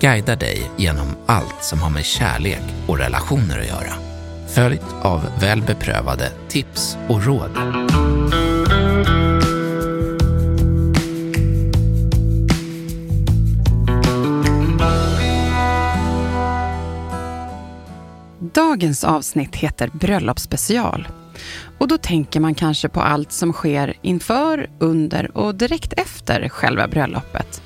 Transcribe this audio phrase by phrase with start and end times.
[0.00, 3.94] guidar dig genom allt som har med kärlek och relationer att göra.
[4.48, 7.50] Följt av väl beprövade tips och råd.
[18.54, 21.08] Dagens avsnitt heter Bröllopsspecial.
[21.78, 26.88] Och då tänker man kanske på allt som sker inför, under och direkt efter själva
[26.88, 27.63] bröllopet.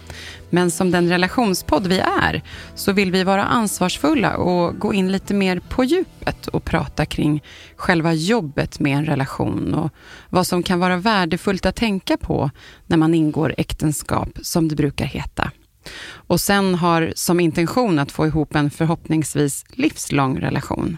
[0.50, 2.42] Men som den relationspodd vi är
[2.74, 7.42] så vill vi vara ansvarsfulla och gå in lite mer på djupet och prata kring
[7.76, 9.92] själva jobbet med en relation och
[10.28, 12.50] vad som kan vara värdefullt att tänka på
[12.86, 15.50] när man ingår äktenskap, som det brukar heta.
[16.10, 20.96] Och sen har som intention att få ihop en förhoppningsvis livslång relation.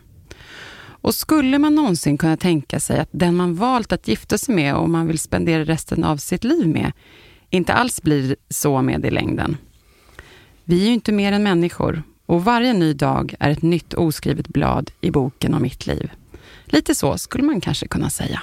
[1.03, 4.75] Och skulle man någonsin kunna tänka sig att den man valt att gifta sig med
[4.75, 6.92] och man vill spendera resten av sitt liv med
[7.51, 9.56] inte alls blir så med i längden.
[10.65, 14.48] Vi är ju inte mer än människor och varje ny dag är ett nytt oskrivet
[14.48, 16.11] blad i boken om mitt liv.
[16.65, 18.42] Lite så skulle man kanske kunna säga.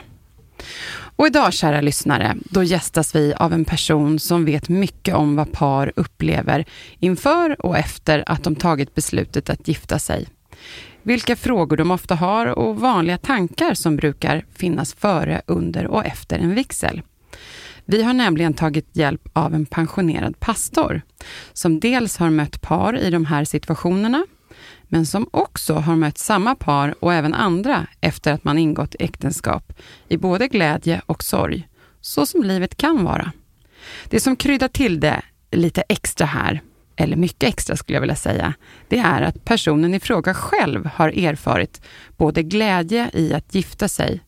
[1.18, 5.52] Och idag, kära lyssnare, då gästas vi av en person som vet mycket om vad
[5.52, 6.66] par upplever
[7.00, 10.28] inför och efter att de tagit beslutet att gifta sig.
[11.04, 16.40] Vilka frågor de ofta har och vanliga tankar som brukar finnas före, under och efter
[16.40, 17.02] en vigsel.
[17.90, 21.02] Vi har nämligen tagit hjälp av en pensionerad pastor
[21.54, 24.26] som dels har mött par i de här situationerna,
[24.84, 29.74] men som också har mött samma par och även andra efter att man ingått äktenskap
[30.08, 31.68] i både glädje och sorg,
[32.02, 33.32] så som livet kan vara.
[34.10, 35.22] Det som kryddar till det
[35.52, 36.62] lite extra här,
[36.96, 38.54] eller mycket extra skulle jag vilja säga,
[38.88, 41.82] det är att personen i fråga själv har erfarit
[42.18, 44.22] både glädje i att gifta sig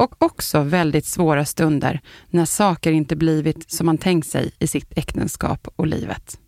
[0.00, 2.00] och också väldigt svåra stunder
[2.30, 6.38] när saker inte blivit som man tänkt sig i sitt äktenskap och livet.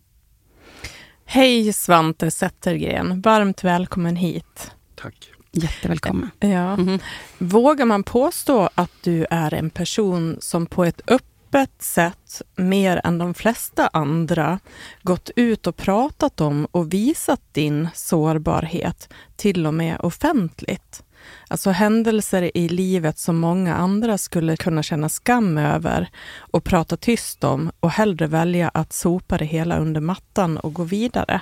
[1.25, 4.71] Hej Svante Zettergren, varmt välkommen hit.
[4.95, 5.29] Tack.
[5.51, 6.29] Jättevälkommen.
[6.39, 6.75] Ja.
[6.75, 6.99] Mhm.
[7.37, 13.17] Vågar man påstå att du är en person som på ett öppet sätt, mer än
[13.17, 14.59] de flesta andra,
[15.01, 21.03] gått ut och pratat om och visat din sårbarhet, till och med offentligt?
[21.47, 27.43] Alltså händelser i livet som många andra skulle kunna känna skam över och prata tyst
[27.43, 31.41] om och hellre välja att sopa det hela under mattan och gå vidare.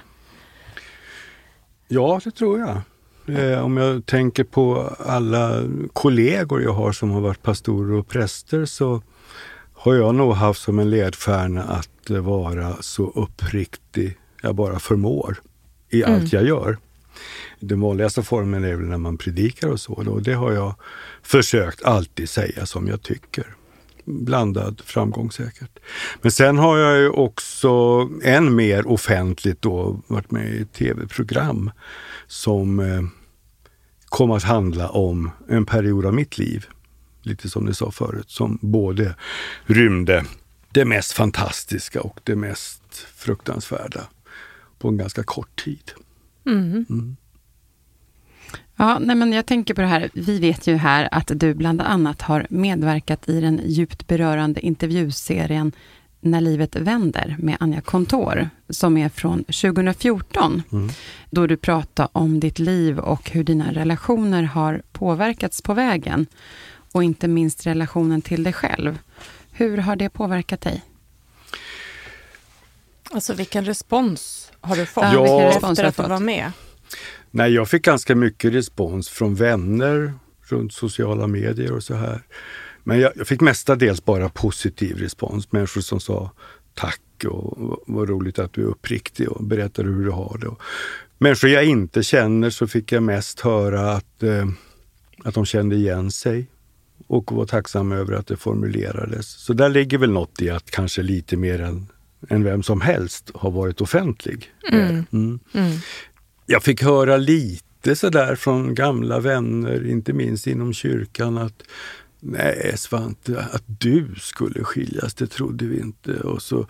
[1.87, 2.81] Ja, det tror jag.
[3.37, 8.65] Eh, om jag tänker på alla kollegor jag har som har varit pastorer och präster
[8.65, 9.01] så
[9.73, 15.41] har jag nog haft som en ledstjärna att vara så uppriktig jag bara förmår
[15.89, 16.77] i allt jag gör.
[17.61, 19.93] Den vanligaste formen är väl när man predikar och så.
[19.93, 20.75] Och det har jag
[21.23, 23.55] försökt alltid säga som jag tycker.
[24.05, 25.79] Blandad framgång säkert.
[26.21, 27.69] Men sen har jag ju också
[28.23, 31.71] än mer offentligt då varit med i tv-program
[32.27, 33.01] som eh,
[34.05, 36.65] kom att handla om en period av mitt liv.
[37.21, 39.15] Lite som ni sa förut, som både
[39.65, 40.25] rymde
[40.71, 44.01] det mest fantastiska och det mest fruktansvärda
[44.79, 45.91] på en ganska kort tid.
[48.75, 50.09] Ja, nej men jag tänker på det här.
[50.13, 55.71] Vi vet ju här att du bland annat har medverkat i den djupt berörande intervjuserien
[56.23, 60.63] När livet vänder med Anja Kontor, som är från 2014,
[61.29, 66.27] då du pratar om ditt liv och hur dina relationer har påverkats på vägen,
[66.91, 68.99] och inte minst relationen till dig själv.
[69.51, 70.81] Hur har det påverkat dig?
[73.11, 76.51] Alltså vilken respons har du fått Ja, efter att du var med?
[77.31, 82.21] Nej, jag fick ganska mycket respons från vänner runt sociala medier och så här.
[82.83, 85.51] Men jag, jag fick mestadels bara positiv respons.
[85.51, 86.31] Människor som sa
[86.73, 90.47] tack och vad roligt att du är uppriktig och berättar hur du har det.
[90.47, 90.61] Och
[91.17, 94.47] människor jag inte känner så fick jag mest höra att, eh,
[95.23, 96.47] att de kände igen sig
[97.07, 99.27] och var tacksamma över att det formulerades.
[99.27, 101.87] Så där ligger väl något i att kanske lite mer än
[102.29, 104.51] än vem som helst har varit offentlig.
[104.71, 105.05] Mm.
[105.11, 105.39] Mm.
[106.51, 111.63] Jag fick höra lite sådär från gamla vänner, inte minst inom kyrkan, att
[112.19, 116.13] Nej Svante, att du skulle skiljas, det trodde vi inte.
[116.13, 116.67] Och så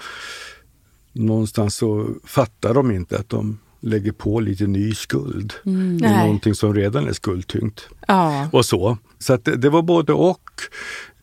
[1.13, 5.53] någonstans så fattar de inte att de lägger på lite ny skuld.
[5.65, 5.97] Mm.
[5.97, 7.87] Någonting som redan är skuldtyngt.
[8.07, 8.49] Ja.
[8.51, 8.97] Och så.
[9.19, 10.49] Så det, det var både och.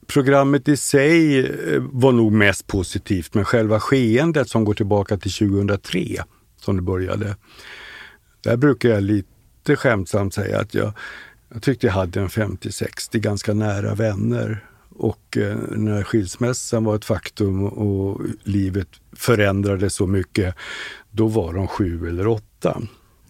[0.06, 5.32] Programmet i sig eh, var nog mest positivt, men själva skeendet som går tillbaka till
[5.32, 6.24] 2003,
[6.60, 7.36] som det började.
[8.48, 10.92] Där brukar jag lite skämtsamt säga att jag,
[11.52, 14.64] jag tyckte jag hade en 50-60 ganska nära vänner.
[14.88, 20.54] Och eh, när skilsmässan var ett faktum och livet förändrades så mycket,
[21.10, 22.82] då var de sju eller åtta.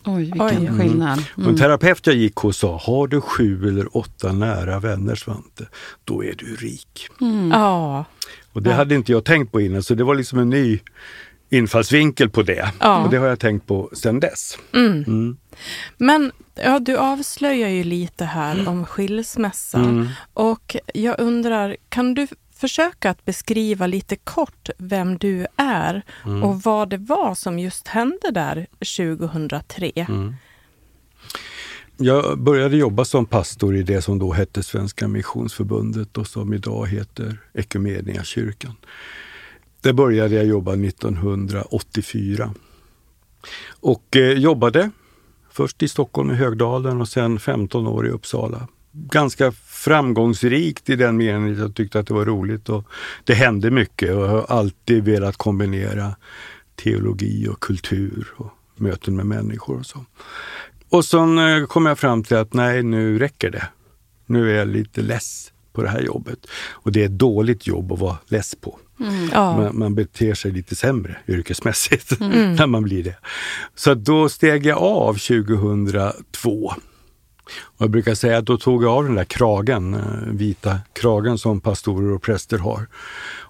[0.05, 0.79] Oj, vilken Oj.
[0.79, 1.25] skillnad.
[1.37, 1.49] Mm.
[1.49, 5.67] En terapeut jag gick hos sa, har du sju eller åtta nära vänner Svante,
[6.05, 7.09] då är du rik.
[7.21, 7.50] Mm.
[7.50, 8.05] Ja.
[8.53, 8.76] Och det ja.
[8.76, 10.81] hade inte jag tänkt på innan, så det var liksom en ny
[11.49, 12.73] infallsvinkel på det.
[12.81, 13.05] Ja.
[13.05, 14.59] Och det har jag tänkt på sedan dess.
[14.75, 15.05] Mm.
[15.06, 15.37] Mm.
[15.97, 19.79] Men ja, du avslöjar ju lite här om skilsmässa.
[19.79, 20.09] Mm.
[20.33, 26.43] Och jag undrar, kan du försöka att beskriva lite kort vem du är mm.
[26.43, 28.67] och vad det var som just hände där
[28.97, 29.93] 2003?
[29.95, 30.35] Mm.
[32.00, 36.87] Jag började jobba som pastor i det som då hette Svenska Missionsförbundet och som idag
[36.87, 38.75] heter Ekumeniakyrkan.
[39.80, 42.54] Där började jag jobba 1984
[43.80, 44.90] och eh, jobbade
[45.50, 51.16] först i Stockholm i Högdalen och sen 15 år i Uppsala ganska framgångsrikt i den
[51.16, 52.84] meningen att jag tyckte att det var roligt och
[53.25, 56.16] det hände mycket och jag har alltid velat kombinera
[56.76, 60.04] teologi och kultur och möten med människor och så.
[60.88, 63.69] Och sen eh, kom jag fram till att nej, nu räcker det.
[64.26, 66.46] Nu är jag lite less på det här jobbet.
[66.70, 68.78] Och det är ett dåligt jobb att vara less på.
[69.00, 69.29] Mm.
[69.33, 72.55] Man, man, beter sig lite sämre yrkesmässigt mm.
[72.55, 73.17] när man blir det.
[73.75, 76.73] Så då steg jag av 2002
[77.50, 81.39] och jag brukar säga att då tog jag av den där kragen, eh, vita kragen
[81.39, 82.87] som pastorer och präster har.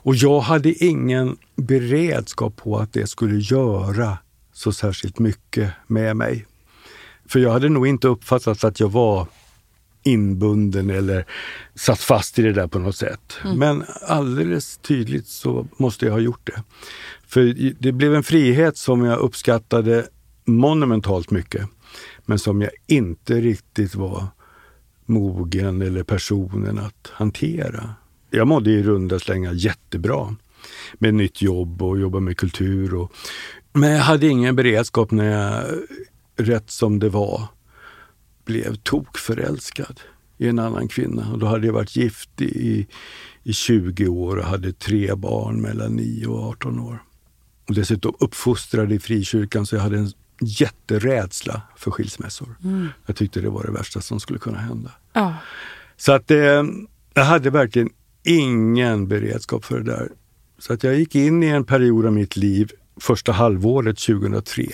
[0.01, 4.19] Och jag hade ingen beredskap på att det skulle göra
[4.53, 6.47] så särskilt mycket med mig.
[7.29, 9.27] För jag hade nog inte uppfattat att jag var
[10.03, 11.25] inbunden eller
[11.75, 13.39] satt fast i det där på något sätt.
[13.45, 13.59] Mm.
[13.59, 16.63] Men alldeles tydligt så måste jag ha gjort det.
[17.27, 20.07] För det blev en frihet som jag uppskattade
[20.45, 21.69] monumentalt mycket
[22.27, 24.27] men som jag inte riktigt var
[25.07, 27.95] mogen eller personen att hantera.
[28.31, 30.37] Jag mådde i runda slängar jättebra
[30.95, 32.95] med nytt jobb och jobba med kultur.
[32.95, 33.13] Och,
[33.73, 35.65] men jag hade ingen beredskap när jag,
[36.37, 37.43] rätt som det var,
[38.49, 40.01] blev tokförälskad
[40.39, 41.33] i en annan kvinna.
[41.33, 42.87] Och då hade jag varit gift i,
[43.43, 47.03] i 20 år och hade tre barn mellan 9 och 18 år.
[47.69, 52.57] Och dessutom uppfostrad i frikyrkan så jag hade en jätterädsla för skilsmässor.
[52.65, 52.89] Mm.
[53.07, 54.91] Jag tyckte det var det värsta som skulle kunna hända.
[55.13, 55.35] Ja.
[55.97, 56.65] Så att eh,
[57.15, 57.91] jag hade verkligen
[58.23, 60.09] ingen beredskap för det där.
[60.59, 64.67] Så att jag gick in i en period av mitt liv, första halvåret 2003,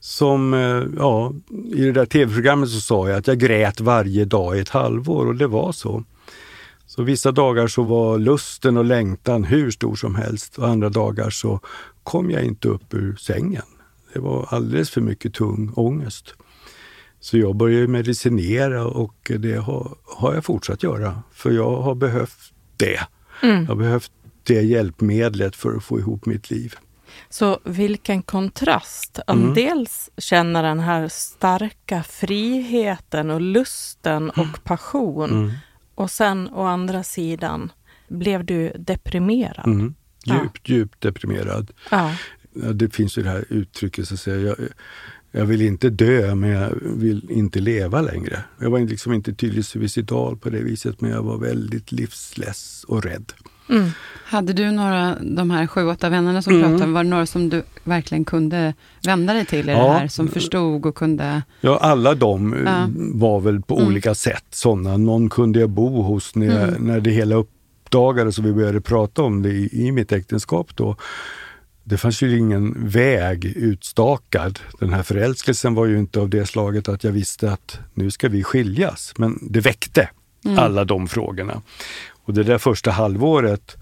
[0.00, 1.32] som, eh, ja,
[1.74, 5.26] i det där tv-programmet så sa jag att jag grät varje dag i ett halvår
[5.26, 6.04] och det var så.
[6.86, 11.30] Så vissa dagar så var lusten och längtan hur stor som helst och andra dagar
[11.30, 11.60] så
[12.02, 13.62] kom jag inte upp ur sängen.
[14.12, 16.34] Det var alldeles för mycket tung ångest.
[17.20, 21.22] Så jag började medicinera och det har, har jag fortsatt göra.
[21.32, 23.00] För jag har behövt det.
[23.42, 23.60] Mm.
[23.60, 26.74] Jag har behövt det hjälpmedlet för att få ihop mitt liv.
[27.28, 29.54] Så vilken kontrast att mm.
[29.54, 34.60] dels känna den här starka friheten och lusten och mm.
[34.64, 35.50] passion mm.
[35.94, 37.72] och sen å andra sidan
[38.08, 39.66] blev du deprimerad.
[39.66, 39.94] Mm.
[40.24, 40.74] Djupt, ja.
[40.74, 41.70] djupt deprimerad.
[41.90, 42.12] Ja
[42.52, 44.56] det finns ju det här uttrycket, så att säga, jag,
[45.30, 48.42] jag vill inte dö men jag vill inte leva längre.
[48.60, 53.04] Jag var liksom inte tydligt suicidal på det viset men jag var väldigt livsless och
[53.04, 53.32] rädd.
[53.68, 53.90] Mm.
[54.24, 56.70] Hade du några, de här sju, åtta vännerna som mm.
[56.70, 59.78] pratade, var det några som du verkligen kunde vända dig till i ja.
[59.78, 61.42] det här, som förstod och kunde?
[61.60, 62.88] Ja, alla de eh, ja.
[62.94, 63.88] var väl på mm.
[63.88, 64.96] olika sätt sådana.
[64.96, 66.86] Någon kunde jag bo hos när, mm.
[66.86, 70.96] när det hela uppdagades och vi började prata om det i, i mitt äktenskap då
[71.88, 74.58] det fanns ju ingen väg utstakad.
[74.78, 78.28] Den här förälskelsen var ju inte av det slaget att jag visste att nu ska
[78.28, 79.12] vi skiljas.
[79.16, 80.08] Men det väckte
[80.44, 80.58] mm.
[80.58, 81.62] alla de frågorna.
[82.28, 83.76] Och det där första halvåret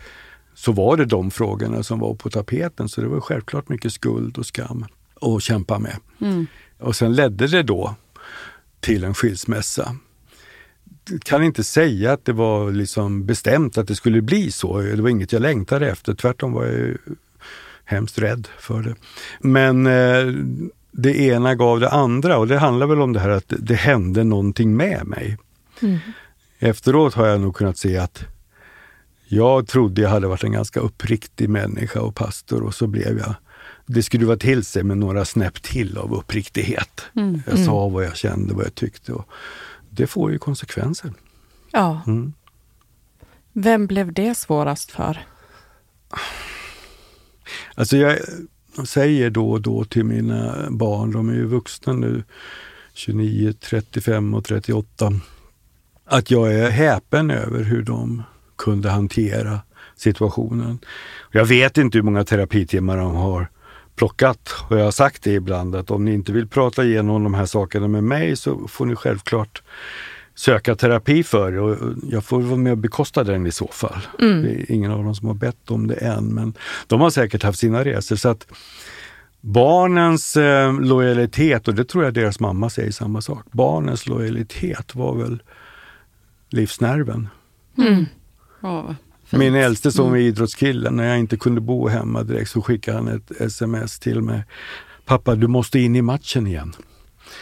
[0.55, 2.88] så var det de frågorna som var på tapeten.
[2.88, 4.85] Så det var självklart mycket skuld och skam
[5.21, 5.97] att kämpa med.
[6.21, 6.47] Mm.
[6.79, 7.95] Och sen ledde det då
[8.81, 9.97] till en skilsmässa.
[11.11, 14.81] Jag kan inte säga att det var liksom bestämt att det skulle bli så.
[14.81, 16.15] Det var inget jag längtade efter.
[16.15, 16.97] Tvärtom var jag
[17.85, 18.95] hemskt rädd för det.
[19.41, 20.35] Men eh,
[20.91, 24.25] det ena gav det andra och det handlar väl om det här att det hände
[24.25, 25.38] någonting med mig.
[25.83, 25.99] Mm.
[26.59, 28.36] Efteråt har jag nog kunnat se att
[29.28, 33.35] jag trodde jag hade varit en ganska uppriktig människa och pastor och så blev jag
[33.87, 37.02] det skruvade till sig med några snäpp till av uppriktighet.
[37.16, 37.42] Mm.
[37.47, 37.95] Jag sa mm.
[37.95, 39.12] vad jag kände, vad jag tyckte.
[39.12, 39.28] Och
[39.90, 41.12] det får ju konsekvenser.
[41.71, 42.00] Ja.
[42.06, 42.33] Mm.
[43.52, 45.26] Vem blev det svårast för?
[47.75, 48.18] Alltså jag
[48.85, 52.25] säger då och då till mina barn, de är ju vuxna nu,
[52.95, 55.12] 29, 35 och 38,
[56.04, 58.23] att jag är häpen över hur de
[58.57, 59.61] kunde hantera
[59.97, 60.79] situationen.
[61.33, 63.49] Jag vet inte hur många terapitimmar de har
[63.97, 67.35] plockat och jag har sagt det ibland att om ni inte vill prata igenom de
[67.35, 69.63] här sakerna med mig så får ni självklart
[70.35, 74.07] söka terapi för det och jag får vara med och bekosta den i så fall.
[74.21, 74.43] Mm.
[74.43, 76.55] Det är ingen av dem som har bett om det än men
[76.87, 78.17] de har säkert haft sina resor.
[78.17, 78.47] Så att
[79.41, 85.15] Barnens eh, lojalitet, och det tror jag deras mamma säger samma sak, barnens lojalitet var
[85.15, 85.43] väl
[86.51, 87.29] livsnerven.
[87.79, 88.07] Mm.
[88.66, 88.94] Oh,
[89.30, 90.20] Min äldste som mm.
[90.20, 94.23] är idrottskille, när jag inte kunde bo hemma direkt så skickade han ett sms till
[94.23, 94.44] mig.
[95.04, 96.73] Pappa, du måste in i matchen igen.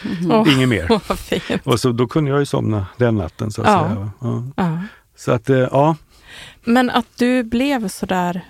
[0.03, 0.31] Mm.
[0.31, 0.91] Oh, Inget mer.
[0.91, 3.89] Oh, och så, då kunde jag ju somna den natten så att ja.
[3.89, 4.11] säga.
[4.21, 4.43] Ja.
[4.55, 4.81] ja.
[5.15, 5.95] Så att, eh, ja.
[6.63, 8.41] Men att du blev sådär,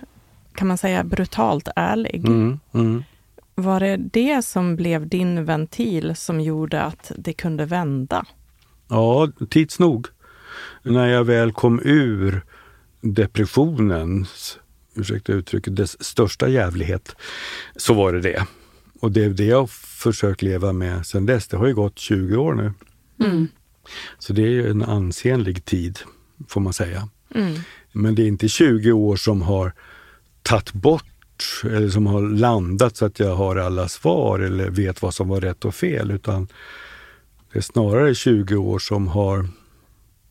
[0.55, 2.27] kan man säga, brutalt ärlig.
[2.27, 3.03] Mm, mm.
[3.55, 8.25] Var det det som blev din ventil som gjorde att det kunde vända?
[8.87, 10.07] Ja, tids nog.
[10.83, 12.41] När jag väl kom ur
[13.13, 14.59] depressionens,
[14.95, 17.15] ursäkta uttrycket, dess största jävlighet,
[17.75, 18.45] så var det det.
[18.99, 21.47] Och det är det jag försökt leva med sedan dess.
[21.47, 22.73] Det har ju gått 20 år nu.
[23.19, 23.47] Mm.
[24.19, 25.99] Så det är ju en ansenlig tid,
[26.47, 27.09] får man säga.
[27.35, 27.59] Mm.
[27.91, 29.73] Men det är inte 20 år som har
[30.41, 31.05] tagit bort
[31.63, 35.41] eller som har landat så att jag har alla svar eller vet vad som var
[35.41, 36.47] rätt och fel, utan
[37.53, 39.47] det är snarare 20 år som har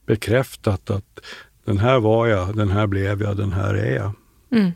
[0.07, 1.21] bekräftat att
[1.65, 4.13] den här var jag, den här blev jag, den här är jag.
[4.53, 4.73] Mm.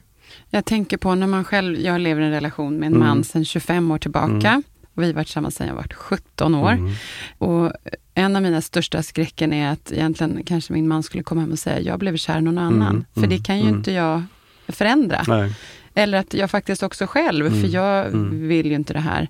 [0.51, 3.09] Jag tänker på när man själv, jag lever i en relation med en mm.
[3.09, 4.49] man sedan 25 år tillbaka.
[4.49, 4.63] Mm.
[4.95, 6.73] Och vi har varit tillsammans sedan jag var 17 år.
[6.73, 6.93] Mm.
[7.39, 7.73] Och
[8.15, 11.59] en av mina största skräcken är att egentligen kanske min man skulle komma hem och
[11.59, 12.91] säga, jag blev kär i någon annan.
[12.91, 13.05] Mm.
[13.15, 13.43] För det mm.
[13.43, 14.23] kan ju inte jag
[14.69, 15.25] förändra.
[15.29, 15.55] Nej.
[15.99, 17.61] Eller att jag faktiskt också själv, mm.
[17.61, 18.49] för jag mm.
[18.49, 19.29] vill ju inte det här.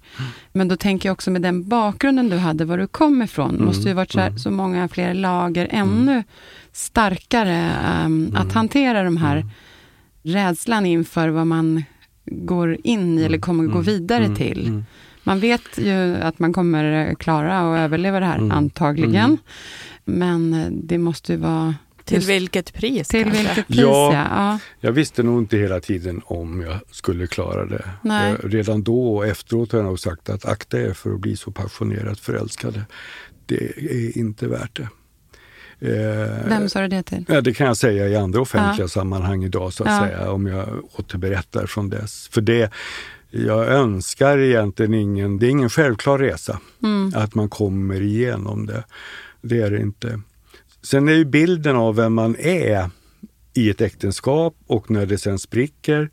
[0.52, 3.64] Men då tänker jag också med den bakgrunden du hade, var du kom ifrån, mm.
[3.64, 4.38] måste ju varit så, här, mm.
[4.38, 5.88] så många fler lager, mm.
[5.88, 6.24] ännu
[6.72, 7.70] starkare
[8.04, 9.44] um, att hantera de här
[10.22, 11.84] rädslan inför vad man
[12.24, 14.82] går in i eller kommer gå vidare till.
[15.22, 19.38] Man vet ju att man kommer klara och överleva det här, antagligen.
[20.04, 21.74] Men det måste ju vara
[22.08, 23.08] till vilket pris?
[23.08, 23.42] Till kanske?
[23.42, 24.58] vilket pris, ja, ja.
[24.80, 27.90] Jag visste nog inte hela tiden om jag skulle klara det.
[28.02, 28.36] Nej.
[28.44, 31.50] Redan då och efteråt har jag nog sagt att akta er för att bli så
[31.50, 32.84] passionerat förälskade.
[33.46, 34.88] Det är inte värt det.
[35.80, 37.24] Eh, Vem sa du det till?
[37.28, 38.88] Ja, det kan jag säga i andra offentliga ja.
[38.88, 40.00] sammanhang idag, så att ja.
[40.00, 42.28] säga, om jag återberättar från dess.
[42.28, 42.72] För det,
[43.30, 47.12] jag önskar egentligen ingen, det är ingen självklar resa, mm.
[47.16, 48.84] att man kommer igenom det.
[49.42, 50.20] Det är det inte.
[50.82, 52.90] Sen är ju bilden av vem man är
[53.54, 56.10] i ett äktenskap och när det sen spricker.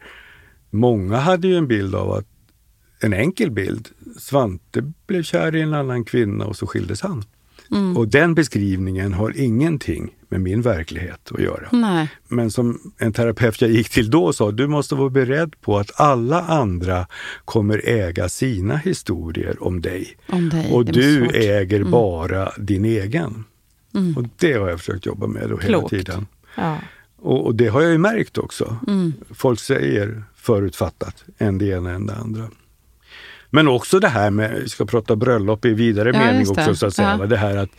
[0.69, 2.25] Många hade ju en bild av att,
[3.01, 7.23] en enkel bild, Svante blev kär i en annan kvinna och så skildes han.
[7.71, 7.97] Mm.
[7.97, 11.69] Och den beskrivningen har ingenting med min verklighet att göra.
[11.71, 12.09] Nej.
[12.27, 16.01] Men som en terapeut jag gick till då sa, du måste vara beredd på att
[16.01, 17.07] alla andra
[17.45, 20.17] kommer äga sina historier om dig.
[20.29, 20.71] Om dig.
[20.71, 21.91] Och du äger mm.
[21.91, 23.43] bara din egen.
[23.95, 24.17] Mm.
[24.17, 26.27] Och det har jag försökt jobba med då hela tiden.
[26.55, 26.77] Ja.
[27.17, 28.77] Och, och, det har jag ju märkt också.
[28.87, 29.13] Mm.
[29.33, 32.49] Folk säger förutfattat, en det ena än det andra.
[33.49, 36.87] Men också det här med, vi ska prata bröllop i vidare ja, mening också, så
[36.87, 37.17] att säga.
[37.19, 37.25] Ja.
[37.25, 37.69] Det här att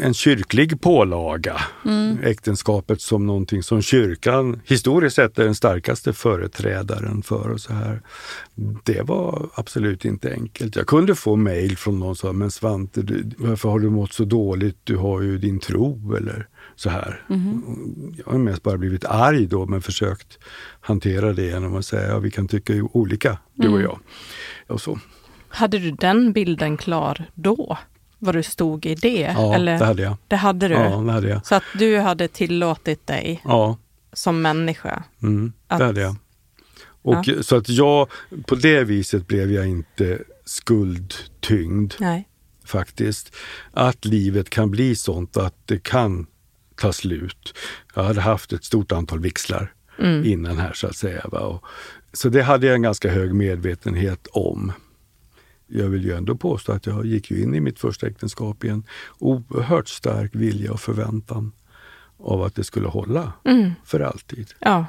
[0.00, 2.18] en kyrklig pålaga, mm.
[2.22, 7.50] äktenskapet som någonting som kyrkan historiskt sett är den starkaste företrädaren för.
[7.50, 8.02] och så här.
[8.84, 10.76] Det var absolut inte enkelt.
[10.76, 14.12] Jag kunde få mejl från någon som sa, men Svante, du, varför har du mått
[14.12, 14.78] så dåligt?
[14.84, 17.24] Du har ju din tro eller så här.
[17.28, 17.62] Mm.
[18.16, 20.38] Jag har mest bara blivit arg då, men försökt
[20.80, 23.82] hantera det genom att säga, ja, vi kan tycka olika, du och mm.
[23.82, 23.98] jag.
[24.66, 24.98] Och så.
[25.48, 27.78] Hade du den bilden klar då?
[28.22, 29.32] Vad du stod i det?
[29.36, 29.78] Ja, eller?
[29.78, 30.16] det hade jag.
[30.28, 30.74] Det hade du?
[30.74, 31.46] Ja, det hade jag.
[31.46, 33.78] Så att du hade tillåtit dig ja.
[34.12, 35.02] som människa?
[35.22, 35.78] Mm, att...
[35.78, 36.16] det hade jag.
[36.84, 37.42] Och ja.
[37.42, 38.08] Så att jag,
[38.46, 41.94] på det viset blev jag inte skuldtyngd.
[41.98, 42.28] Nej.
[42.64, 43.36] Faktiskt.
[43.72, 46.26] Att livet kan bli sånt att det kan
[46.76, 47.54] ta slut.
[47.94, 50.24] Jag hade haft ett stort antal vixlar mm.
[50.24, 51.26] innan här så att säga.
[51.32, 51.40] Va?
[51.40, 51.64] Och
[52.12, 54.72] Så det hade jag en ganska hög medvetenhet om.
[55.74, 58.84] Jag vill ju ändå påstå att jag gick in i mitt första äktenskap i en
[59.18, 61.52] oerhört stark vilja och förväntan
[62.18, 63.70] av att det skulle hålla Mm.
[63.84, 64.48] för alltid.
[64.58, 64.86] Ja.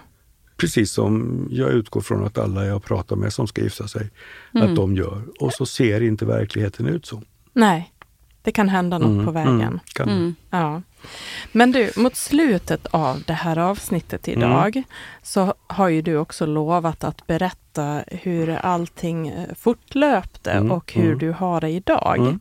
[0.58, 4.10] Precis som jag utgår från att alla jag pratar med som ska gifta sig,
[4.56, 4.70] Mm.
[4.70, 5.22] att de gör.
[5.40, 7.22] Och så ser inte verkligheten ut så.
[7.54, 7.94] Nej,
[8.42, 9.80] det kan hända något Mm, på vägen.
[10.00, 10.10] mm.
[10.10, 10.36] Mm.
[10.50, 10.82] Ja.
[11.52, 14.84] Men du, mot slutet av det här avsnittet idag Mm.
[15.24, 17.58] så har ju du också lovat att berätta
[18.08, 21.18] hur allting eh, fortlöpte Mm, och hur mm.
[21.18, 22.18] du har det idag.
[22.18, 22.40] Mm.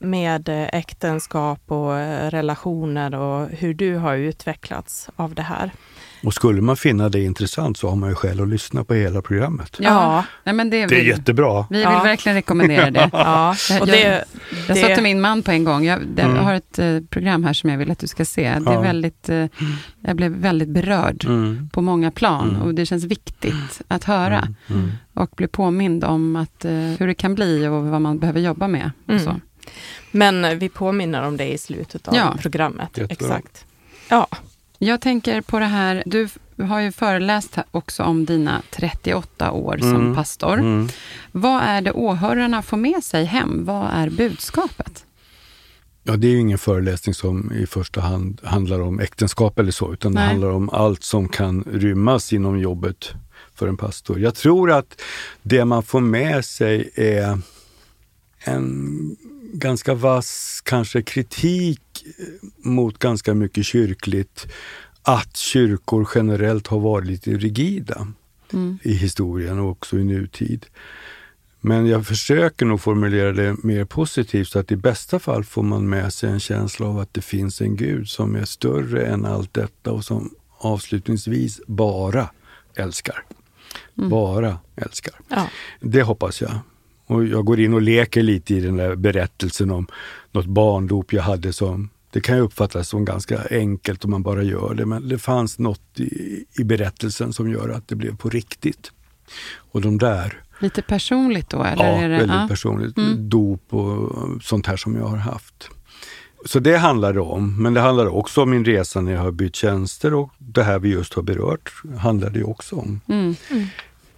[0.00, 5.70] Med eh, äktenskap och eh, relationer och hur du har utvecklats av det här.
[6.22, 9.22] Och skulle man finna det intressant så har man ju skäl att lyssna på hela
[9.22, 9.76] programmet.
[9.80, 10.24] Ja.
[10.44, 11.66] Nej, men det, Det är vill, jättebra.
[11.70, 12.02] vi vill Ja.
[12.02, 13.10] verkligen rekommendera det.
[13.12, 14.24] Ja, Jag- och jag- det,
[14.68, 16.36] Jag det, sa till min man på en gång, jag, det, Mm.
[16.36, 18.42] jag har ett eh, program här som jag vill att du ska se.
[18.42, 18.80] Det är Ja.
[18.80, 19.46] väldigt, eh,
[20.00, 21.68] jag blev väldigt berörd Mm.
[21.72, 22.62] på många plan Mm.
[22.62, 24.92] och det känns viktigt att höra Mm.
[25.14, 28.68] och bli påmind om att, eh, hur det kan bli och vad man behöver jobba
[28.68, 28.90] med.
[29.04, 29.24] Och Mm.
[29.24, 29.40] så.
[30.10, 32.34] Men vi påminner om det i slutet av Ja.
[32.40, 32.88] programmet.
[32.98, 33.12] Jättebra.
[33.36, 33.64] Exakt.
[34.08, 34.26] Ja,
[34.82, 36.28] Jag tänker på det här, du
[36.64, 40.14] har ju föreläst också om dina 38 år som Mm.
[40.14, 40.58] pastor.
[40.58, 40.88] Mm.
[41.32, 43.64] Vad är det åhörarna får med sig hem?
[43.64, 45.04] Vad är budskapet?
[46.02, 49.92] Ja, det är ju ingen föreläsning som i första hand handlar om äktenskap eller så,
[49.92, 50.28] utan det Nej.
[50.28, 53.12] handlar om allt som kan rymmas inom jobbet
[53.54, 54.18] för en pastor.
[54.20, 55.00] Jag tror att
[55.42, 57.38] det man får med sig är
[58.44, 59.16] en
[59.52, 61.80] ganska vass kanske kritik
[62.56, 64.46] mot ganska mycket kyrkligt,
[65.02, 68.06] att kyrkor generellt har varit lite rigida
[68.52, 68.78] Mm.
[68.82, 70.66] i historien och också i nutid.
[71.60, 75.88] Men jag försöker nog formulera det mer positivt så att i bästa fall får man
[75.88, 79.54] med sig en känsla av att det finns en Gud som är större än allt
[79.54, 82.30] detta och som avslutningsvis bara
[82.74, 83.24] älskar.
[83.94, 85.14] Bara älskar.
[85.28, 85.48] ja.
[85.80, 86.52] Det hoppas jag.
[87.10, 89.86] Och jag går in och leker lite i den där berättelsen om
[90.32, 94.42] något barndop jag hade som det kan ju uppfattas som ganska enkelt om man bara
[94.42, 98.28] gör det, men det fanns något i, i berättelsen som gör att det blev på
[98.28, 98.92] riktigt.
[99.72, 101.64] Och de där, Lite personligt då?
[101.64, 102.46] Eller ja, är det, väldigt ja.
[102.48, 103.28] personligt, Mm.
[103.28, 105.70] dop och sånt här som jag har haft.
[106.46, 109.30] Så det handlar det om, men det handlar också om min resa när jag har
[109.30, 113.00] bytt tjänster och det här vi just har berört handlar det också om.
[113.08, 113.36] Mm.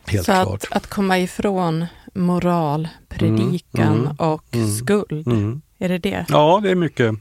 [0.06, 0.64] Helt Så klart.
[0.64, 5.26] att, att komma ifrån moral, predikan Mm, mm, och mm, skuld.
[5.26, 5.62] Mm.
[5.78, 6.26] Är det det?
[6.28, 7.14] Ja, det är mycket.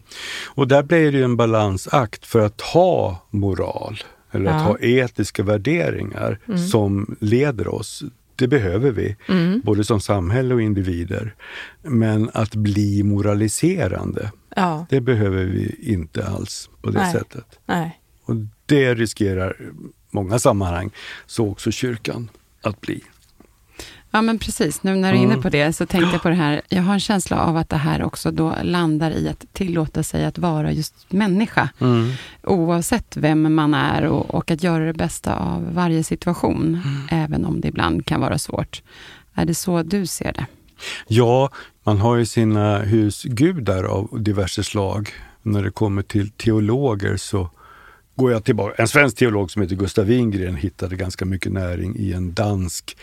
[0.46, 4.68] Och där blir det ju en balansakt för att ha moral eller att Ja.
[4.68, 6.58] ha etiska värderingar Mm.
[6.68, 8.04] som leder oss.
[8.36, 9.62] Det behöver vi, Mm.
[9.66, 11.36] både som samhälle och individer.
[11.82, 17.14] Men att bli moraliserande, Ja, det behöver vi inte alls på det Nej.
[17.14, 17.46] sättet.
[17.66, 18.00] nej.
[18.26, 19.58] Och det riskerar
[20.12, 20.92] många sammanhang,
[21.26, 22.30] så också kyrkan,
[22.64, 23.02] att bli.
[24.14, 24.84] Ja, men precis.
[24.84, 25.42] Nu när du är inne Mm.
[25.42, 26.62] på det så tänkte jag på det här.
[26.70, 30.26] Jag har en känsla av att det här också då landar i att tillåta sig
[30.26, 31.70] att vara just människa.
[32.44, 36.82] Oavsett vem man är och, och att göra det bästa av varje situation.
[37.12, 38.82] Även om det ibland kan vara svårt.
[39.34, 40.46] Är det så du ser det?
[41.08, 41.50] Ja,
[41.84, 45.10] man har ju sina husgudar av diverse slag.
[45.42, 47.50] När det kommer till teologer så
[48.16, 48.82] går jag tillbaka.
[48.82, 52.98] En svensk teolog som heter Gustav Wingren hittade ganska mycket näring i en dansk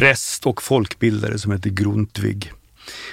[0.00, 2.52] präst och folkbildare som heter Grundtvig.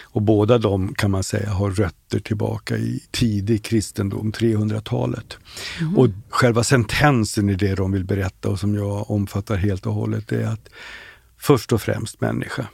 [0.01, 5.37] Och båda de kan man säga har rötter tillbaka i tidig kristendom, 300-talet.
[5.95, 10.31] Och själva sentensen i det de vill berätta och som jag omfattar helt och hållet
[10.31, 10.69] är att
[11.37, 12.67] först och främst människa,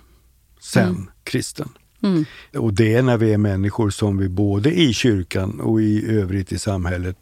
[0.62, 1.69] sen kristen.
[2.04, 2.26] Mm.
[2.58, 6.52] Och det är när vi är människor som vi både i kyrkan och i övrigt
[6.52, 7.17] i samhället,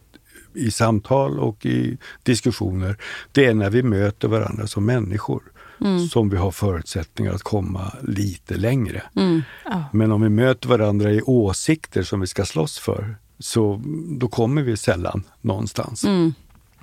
[0.54, 2.98] i samtal och i diskussioner,
[3.32, 5.42] det är när vi möter varandra som människor
[6.12, 9.04] som vi har förutsättningar att komma lite längre.
[9.16, 9.42] Mm.
[9.66, 9.84] Ja.
[9.94, 13.82] Men om vi möter varandra i åsikter som vi ska slåss för, så
[14.20, 16.04] då kommer vi sällan någonstans.
[16.04, 16.34] Mm.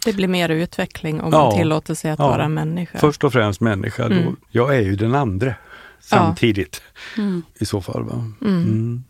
[0.04, 1.44] Det blir mer utveckling om Ja.
[1.44, 2.28] man tillåter sig att Ja.
[2.28, 2.98] vara människa.
[2.98, 4.36] Först och främst människa, då, Mm.
[4.50, 5.54] jag är ju den andra
[6.00, 6.82] samtidigt
[7.16, 7.42] Mm.
[7.58, 8.04] i så fall.
[8.04, 8.14] Va?
[8.14, 8.62] Mm.
[8.62, 9.04] Mm.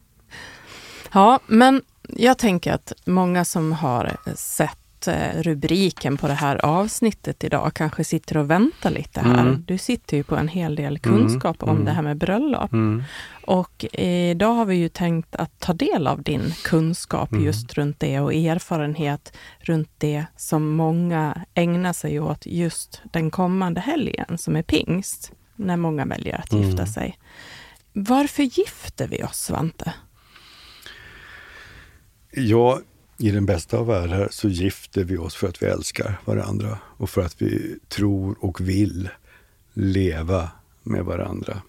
[1.12, 7.44] Ja, men jag tänker att många som har sett eh, rubriken på det här avsnittet
[7.44, 9.40] idag kanske sitter och väntar lite här.
[9.40, 9.64] Mm.
[9.66, 11.84] Du sitter ju på en hel del kunskap om mm.
[11.84, 12.72] det här med bröllop.
[12.72, 13.02] Mm.
[13.46, 17.44] Och idag har vi ju tänkt att ta del av din kunskap Mm.
[17.44, 23.80] just runt det och erfarenhet runt det som många ägnar sig åt just den kommande
[23.80, 26.86] helgen som är pingst, när många väljer att gifta Mm.
[26.86, 27.18] sig.
[27.92, 29.92] Varför gifter vi oss, Svante?
[32.30, 32.80] Ja,
[33.18, 37.10] i den bästa av världar så gifter vi oss för att vi älskar varandra och
[37.10, 39.08] för att vi tror och vill
[39.74, 40.50] leva
[40.82, 41.62] med varandra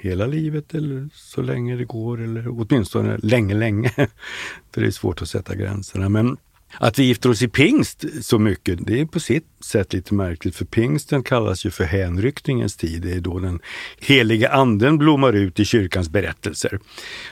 [0.00, 3.90] hela livet eller så länge det går eller åtminstone länge, länge.
[4.74, 6.08] För det är svårt att sätta gränserna.
[6.08, 6.36] Men
[6.78, 10.56] att vi gifter oss i pingst så mycket, det är på sitt sätt lite märkligt
[10.56, 13.02] för pingsten kallas ju för hänryckningens tid.
[13.02, 13.60] Det är då den
[13.98, 16.78] heliga anden blommar ut i kyrkans berättelser.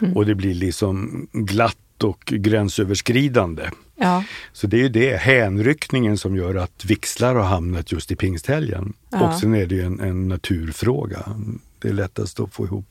[0.00, 0.16] Mm.
[0.16, 3.70] Och det blir liksom glatt och gränsöverskridande.
[3.96, 4.24] Ja.
[4.52, 8.92] Så det är ju det, hänryckningen som gör att vixlar har hamnat just i pingsthelgen.
[9.10, 9.28] Ja.
[9.28, 11.24] Och sen är det ju en, en naturfråga
[11.78, 12.86] det är lättast att få ihop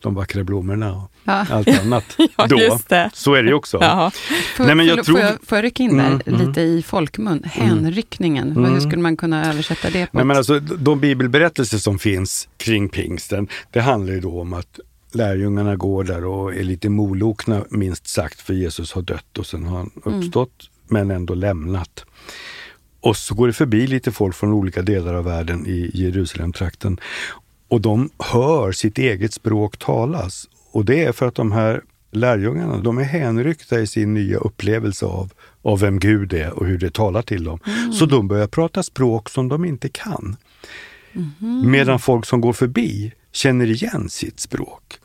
[0.00, 1.46] de vackra blommorna och ja.
[1.50, 2.04] allt annat
[2.36, 2.78] ja, då.
[3.12, 3.78] Så är det ju också.
[3.80, 4.10] Ja.
[4.56, 5.16] Får, Nej, men jag tror...
[5.16, 6.48] får, jag, får jag rycka in där mm, mm.
[6.48, 6.78] lite mm.
[6.78, 7.42] i folkmun?
[7.44, 8.72] Hänryckningen, mm.
[8.72, 10.06] hur skulle man kunna översätta det?
[10.06, 14.52] På Nej, men alltså, de bibelberättelser som finns kring pingsten, det handlar ju då om
[14.52, 14.80] att
[15.14, 19.64] lärjungarna går där och är lite molokna minst sagt för Jesus har dött och sen
[19.64, 20.18] har han mm.
[20.18, 22.04] uppstått men ändå lämnat.
[23.00, 27.00] Och så går det förbi lite folk från olika delar av världen i Jerusalemtrakten
[27.68, 30.48] och de hör sitt eget språk talas.
[30.72, 35.06] Och det är för att de här lärjungarna, de är hänryckta i sin nya upplevelse
[35.06, 37.58] av, av vem Gud är och hur det talar till dem.
[37.66, 37.92] Mm.
[37.92, 40.36] Så de börjar prata språk som de inte kan.
[41.12, 41.70] Mm.
[41.70, 44.98] Medan folk som går förbi känner igen sitt språk.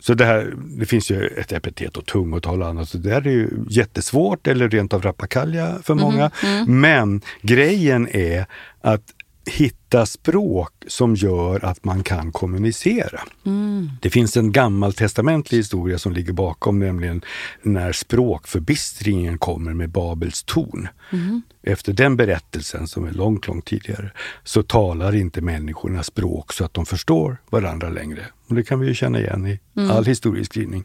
[0.00, 3.26] Så det, här, det finns ju ett epitet och tungotal och annat, så det här
[3.26, 6.30] är ju jättesvårt eller rent av rappakalja för många.
[6.44, 6.80] Mm.
[6.80, 8.46] Men grejen är
[8.80, 9.02] att
[9.48, 13.20] hitta språk som gör att man kan kommunicera.
[13.46, 13.90] Mm.
[14.02, 17.22] Det finns en gammaltestamentlig historia som ligger bakom, nämligen
[17.62, 20.88] när språkförbistringen kommer med Babels torn.
[21.12, 21.42] Mm.
[21.62, 24.10] Efter den berättelsen, som är långt, långt tidigare,
[24.44, 28.26] så talar inte människorna språk så att de förstår varandra längre.
[28.48, 29.90] Och det kan vi ju känna igen i mm.
[29.90, 30.84] all historieskrivning.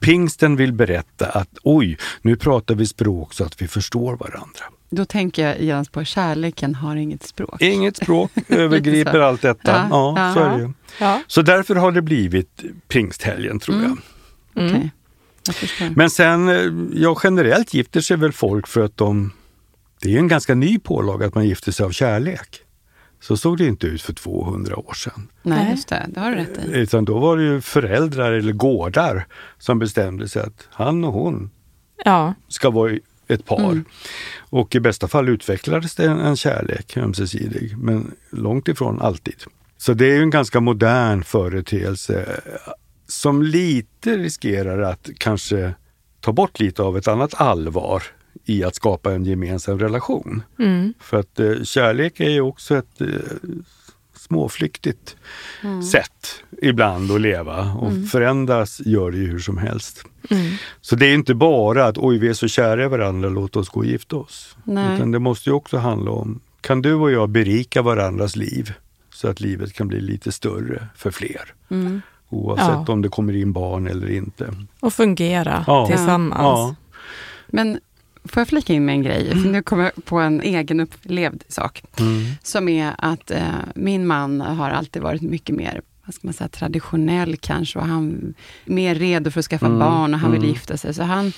[0.00, 4.64] Pingsten vill berätta att oj, nu pratar vi språk så att vi förstår varandra.
[4.94, 7.62] Då tänker jag genast på kärleken har inget språk.
[7.62, 9.88] Inget språk övergriper allt detta.
[9.90, 10.72] Ja, ja, så är det ju.
[11.00, 11.20] Ja.
[11.26, 13.98] Så därför har det blivit pingsthelgen tror mm.
[14.54, 14.64] jag.
[14.64, 14.90] Mm.
[15.96, 19.32] Men sen, eh, ja generellt gifter sig väl folk för att de...
[20.02, 22.60] Det är en ganska ny pålag att man gifter sig av kärlek.
[23.20, 25.28] Så såg det inte ut för 200 år sedan.
[25.42, 26.06] Nej, just det.
[26.08, 26.78] Det har du rätt i.
[26.78, 29.26] Utan då var det ju föräldrar eller gårdar
[29.58, 31.50] som bestämde sig att han och hon
[32.04, 32.34] ja.
[32.48, 32.92] ska vara
[33.32, 33.72] ett par.
[33.72, 33.84] Mm.
[34.38, 39.36] Och i bästa fall utvecklades det en, kärlek ömsesidig, men långt ifrån alltid.
[39.76, 42.40] Så det är ju en ganska modern företeelse
[43.08, 45.74] som lite riskerar att kanske
[46.20, 48.02] ta bort lite av ett annat allvar
[48.44, 50.42] i att skapa en gemensam relation.
[50.58, 50.94] Mm.
[51.00, 53.06] För att eh, kärlek är ju också ett eh,
[54.22, 55.16] småflyktigt
[55.62, 55.82] mm.
[55.82, 58.06] sätt ibland att leva och mm.
[58.06, 60.04] förändras gör det ju hur som helst.
[60.30, 60.52] Mm.
[60.80, 63.68] Så det är inte bara att oj, vi är så kära i varandra, låt oss
[63.68, 64.56] gå och gifta oss.
[64.64, 64.94] Nej.
[64.94, 68.72] Utan det måste ju också handla om, kan du och jag berika varandras liv
[69.14, 71.54] så att livet kan bli lite större för fler?
[71.70, 72.02] Mm.
[72.28, 72.92] Oavsett ja.
[72.92, 74.54] om det kommer in barn eller inte.
[74.80, 75.86] Och fungera ja.
[75.86, 76.40] tillsammans.
[76.40, 76.74] Ja.
[77.48, 77.80] Men
[78.24, 79.30] Får jag flika in med en grej?
[79.30, 79.42] Mm.
[79.42, 81.82] För nu kommer jag på en egen upplevd sak.
[81.98, 82.24] Mm.
[82.42, 83.42] Som är att eh,
[83.74, 88.34] min man har alltid varit mycket mer vad ska man säga, traditionell kanske och han
[88.64, 89.78] är mer redo för att skaffa mm.
[89.78, 90.50] barn och han vill mm.
[90.50, 90.94] gifta sig.
[90.94, 91.32] Så han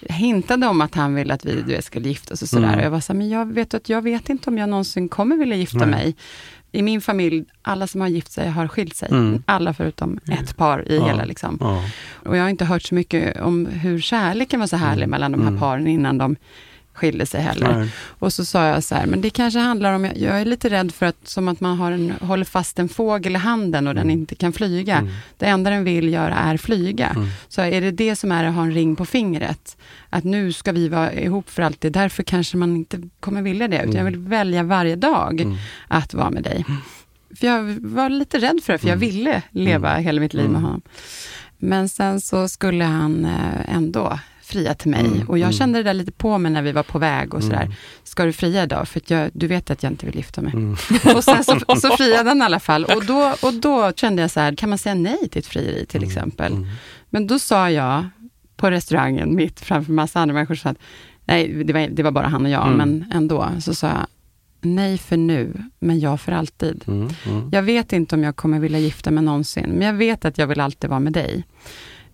[0.00, 2.64] hintade om att han ville att vi du vet, skulle gifta oss och sådär.
[2.64, 2.78] Mm.
[2.78, 5.36] Och jag var så men jag vet att jag vet inte om jag någonsin kommer
[5.36, 5.88] vilja gifta Nej.
[5.88, 6.16] mig
[6.72, 9.08] i min familj, alla som har gift sig har skilt sig.
[9.10, 9.42] Mm.
[9.46, 11.06] Alla förutom ett par i ja.
[11.06, 11.24] hela.
[11.24, 11.58] Liksom.
[11.60, 11.82] Ja.
[12.24, 15.10] Och jag har inte hört så mycket om hur kärleken var så härlig mm.
[15.10, 15.60] mellan de här mm.
[15.60, 16.36] paren innan de
[16.94, 17.78] skilde sig heller.
[17.78, 17.88] Nej.
[18.18, 20.92] Och så sa jag så här, men det kanske handlar om, jag är lite rädd
[20.92, 24.02] för att, som att man har en, håller fast en fågel i handen och mm.
[24.02, 24.96] den inte kan flyga.
[24.96, 25.12] Mm.
[25.38, 27.08] Det enda den vill göra är flyga.
[27.08, 27.28] Mm.
[27.48, 29.76] Så är det det som är att ha en ring på fingret,
[30.10, 33.82] att nu ska vi vara ihop för alltid, därför kanske man inte kommer vilja det,
[33.82, 34.30] utan jag vill mm.
[34.30, 35.56] välja varje dag mm.
[35.88, 36.64] att vara med dig.
[36.68, 36.80] Mm.
[37.36, 40.62] För jag var lite rädd för det, för jag ville leva hela mitt liv med
[40.62, 40.82] honom.
[41.58, 44.18] Men sen så skulle han eh, ändå
[44.50, 45.06] fria till mig.
[45.06, 45.52] Mm, och jag mm.
[45.52, 47.62] kände det där lite på mig när vi var på väg och sådär.
[47.62, 47.72] Mm.
[48.04, 48.88] Ska du fria idag?
[48.88, 50.52] För jag, du vet att jag inte vill gifta mig.
[50.52, 50.72] Mm.
[51.16, 52.84] och sen så, och så friade han i alla fall.
[52.84, 55.86] Och då, och då kände jag så här, kan man säga nej till ett frieri
[55.86, 56.66] till mm, exempel?
[57.10, 58.04] Men då sa jag
[58.56, 60.78] på restaurangen, mitt framför massa andra människor, så att,
[61.24, 64.06] nej, det var, det var bara han och jag, men ändå, så sa jag,
[64.60, 66.84] nej för nu, men ja för alltid.
[67.52, 70.46] Jag vet inte om jag kommer vilja gifta mig någonsin, men jag vet att jag
[70.46, 71.44] vill alltid vara med dig.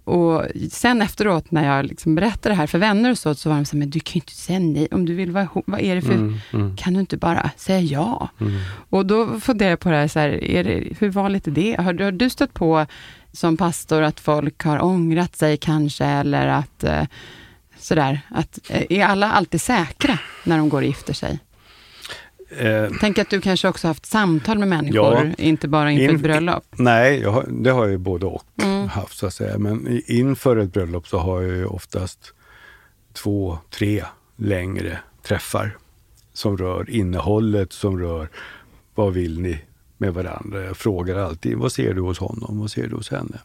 [0.06, 3.56] Och sen efteråt när jag liksom berättade det här för vänner och så, så var
[3.56, 4.88] de så men du kan ju inte säga nej.
[4.90, 6.12] Om du vill vara ihop, vad är det för...
[6.12, 6.76] Mm, mm.
[6.76, 8.28] Kan du inte bara säga ja?
[8.40, 8.60] Mm.
[8.90, 11.76] Och då funderade jag på det här, så här är det, hur vanligt är det?
[11.78, 12.86] Har, har, du stött på
[13.32, 17.04] som pastor att folk har ångrat sig kanske, eller att eh,
[17.78, 21.38] sådär, att eh, är alla alltid säkra när de går och gifter sig?
[22.50, 25.24] Eh, Tänk att du kanske också haft samtal med människor, Ja.
[25.38, 26.64] inte bara inför In- ett bröllop.
[26.70, 28.88] nej, jag det har jag ju både och Mm.
[28.88, 29.58] haft så att säga.
[29.58, 32.32] Men inför ett bröllop så har jag ju oftast
[33.12, 34.04] två, tre
[34.36, 35.76] längre träffar
[36.32, 38.28] som rör innehållet, som rör
[38.94, 39.58] vad vill ni
[39.98, 40.64] med varandra.
[40.64, 42.58] Jag frågar alltid, vad ser du hos honom?
[42.60, 43.38] Vad ser du hos henne?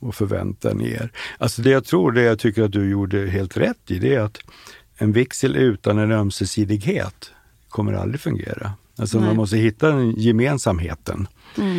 [0.00, 1.10] Och förväntar ni er?
[1.38, 4.20] Alltså det jag tror, det jag tycker att du gjorde helt rätt i, det är
[4.20, 4.38] att
[4.96, 7.30] en vigsel utan en ömsesidighet
[7.74, 8.72] kommer aldrig fungera.
[8.98, 9.26] Alltså Nej.
[9.26, 11.28] man måste hitta den gemensamheten.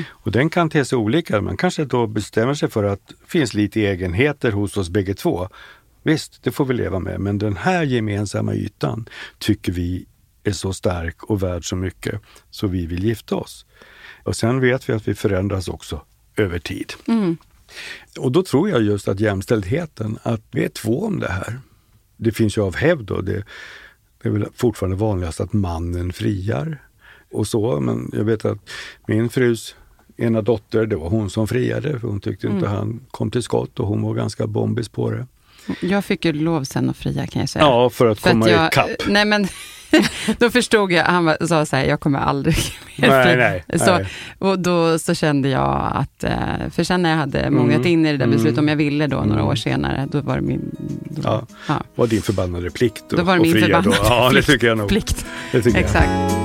[0.09, 1.41] Och den kan te sig olika.
[1.41, 5.49] Man kanske då bestämmer sig för att det finns lite egenheter hos oss bägge två.
[6.03, 9.05] Visst, det får vi leva med, men den här gemensamma ytan
[9.37, 10.05] tycker vi
[10.43, 13.65] är så stark och värd så mycket så vi vill gifta oss.
[14.23, 16.01] Och sen vet vi att vi förändras också
[16.37, 16.93] över tid.
[18.19, 21.59] Och då tror jag just att jämställdheten, att vi är två om det här.
[22.17, 23.43] Det finns ju av hävd och det,
[24.25, 26.81] det är väl fortfarande vanligast att mannen friar
[27.31, 27.79] och så.
[27.79, 28.57] Men jag vet att
[29.07, 29.75] min frus
[30.17, 31.99] ena dotter, det var hon som friade.
[31.99, 35.25] För hon tyckte inte han kom till skott och hon var ganska bombis på det.
[35.81, 37.65] Jag fick ju lov sen att fria kan jag säga.
[37.65, 38.89] Ja, för att För komma att jag, ikapp.
[39.07, 39.47] Nej men,
[40.39, 42.55] då förstod jag, han sa så här, jag kommer aldrig
[42.95, 44.07] mer Nej, nej, så, nej.
[44.39, 48.05] Och då så kände jag att, eh, för sen när jag hade Mm, mångat in
[48.05, 50.61] i det där beslutet, om jag ville då några år senare, då var det min...
[51.09, 51.45] Då, Ja.
[51.67, 51.81] ja.
[51.95, 53.95] var din förbannade plikt Då var det min förbannade då.
[54.03, 54.47] Ja, det plikt.
[54.47, 54.89] tycker jag nog.
[54.89, 55.25] plikt.
[55.51, 56.44] Det tycker jag.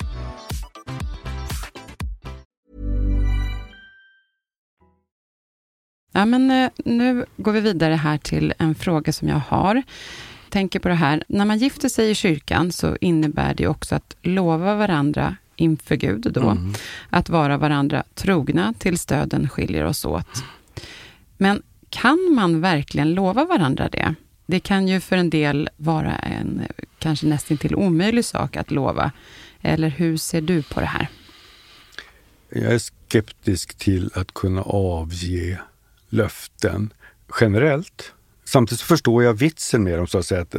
[6.11, 9.83] Ja, men eh, nu går vi vidare här till en fråga som jag har.
[10.49, 14.15] Tänker på det här, när man gifter sig i kyrkan så innebär det också att
[14.21, 16.57] lova varandra inför Gud då,
[17.09, 20.43] att vara varandra trogna tills döden skiljer oss åt.
[21.37, 24.15] Men kan man verkligen lova varandra det?
[24.45, 26.61] Det kan ju för en del vara en
[26.99, 29.11] kanske nästan till omöjlig sak att lova.
[29.61, 31.07] Eller hur ser du på det här?
[32.49, 35.59] Jag är skeptisk till att kunna avge
[36.11, 36.93] löften
[37.41, 38.13] generellt.
[38.43, 40.55] Samtidigt så förstår jag vitsen med dem, så att säga, att,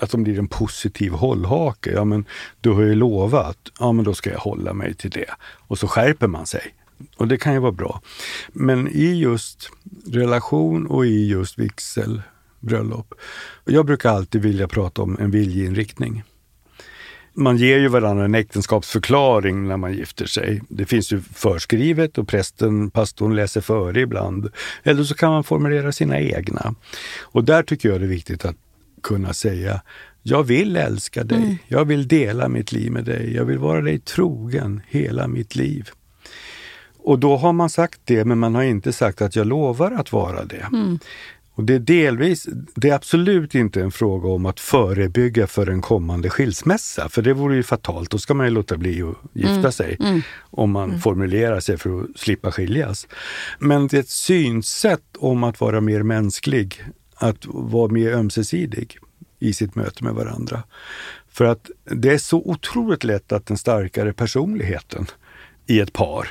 [0.00, 1.90] att de blir en positiv hållhake.
[1.92, 2.24] Ja, men
[2.60, 5.30] du har ju lovat, ja men då ska jag hålla mig till det.
[5.42, 6.74] Och så skärper man sig.
[7.16, 8.02] Och det kan ju vara bra.
[8.52, 9.70] Men i just
[10.06, 12.22] relation och i just vigsel,
[12.60, 13.14] bröllop.
[13.64, 16.22] Jag brukar alltid vilja prata om en viljeinriktning.
[17.36, 20.62] Man ger ju varandra en äktenskapsförklaring när man gifter sig.
[20.68, 24.48] Det finns ju förskrivet och prästen, pastorn läser före ibland.
[24.82, 26.74] Eller så kan man formulera sina egna.
[27.20, 28.56] Och där tycker jag det är viktigt att
[29.02, 29.80] kunna säga
[30.28, 31.58] jag vill älska dig.
[31.68, 33.34] Jag vill dela mitt liv med dig.
[33.34, 35.90] Jag vill vara dig trogen hela mitt liv.
[36.98, 40.12] Och då har man sagt det, men man har inte sagt att jag lovar att
[40.12, 40.66] vara det.
[41.56, 45.82] Och det är delvis, det är absolut inte en fråga om att förebygga för en
[45.82, 48.10] kommande skilsmässa, för det vore ju fatalt.
[48.10, 49.98] Då ska man ju låta bli att gifta sig
[50.40, 53.06] om man formulerar sig för att slippa skiljas.
[53.58, 58.98] Men det är ett synsätt om att vara mer mänsklig, att vara mer ömsesidig
[59.38, 60.62] i sitt möte med varandra.
[61.28, 65.06] För att det är så otroligt lätt att den starkare personligheten
[65.66, 66.28] i ett par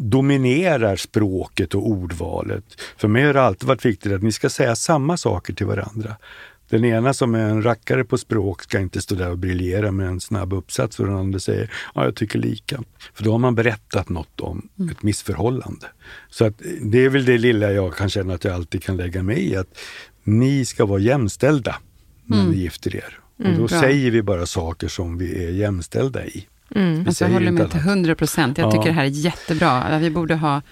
[0.00, 2.64] dominerar språket och ordvalet.
[2.96, 6.16] För mig har det alltid varit viktigt att ni ska säga samma saker till varandra.
[6.68, 10.08] Den ena som är en rackare på språk ska inte stå där och briljera med
[10.08, 12.82] en snabb uppsats och den andra säger ja, jag tycker lika.
[13.14, 15.86] För då har man berättat något om ett missförhållande.
[16.30, 19.22] Så att det är väl det lilla jag kan känna att jag alltid kan lägga
[19.22, 19.56] mig i.
[19.56, 19.78] Att
[20.24, 21.76] ni ska vara jämställda
[22.24, 23.18] när ni gifter er.
[23.36, 23.80] Och då bra.
[23.80, 26.46] säger vi bara saker som vi är jämställda i.
[26.74, 27.86] Vi Alltså jag håller med till annat.
[27.88, 28.58] 100 procent.
[28.58, 28.70] Jag Ja.
[28.72, 29.98] tycker det här är jättebra.
[29.98, 30.62] Vi borde ha,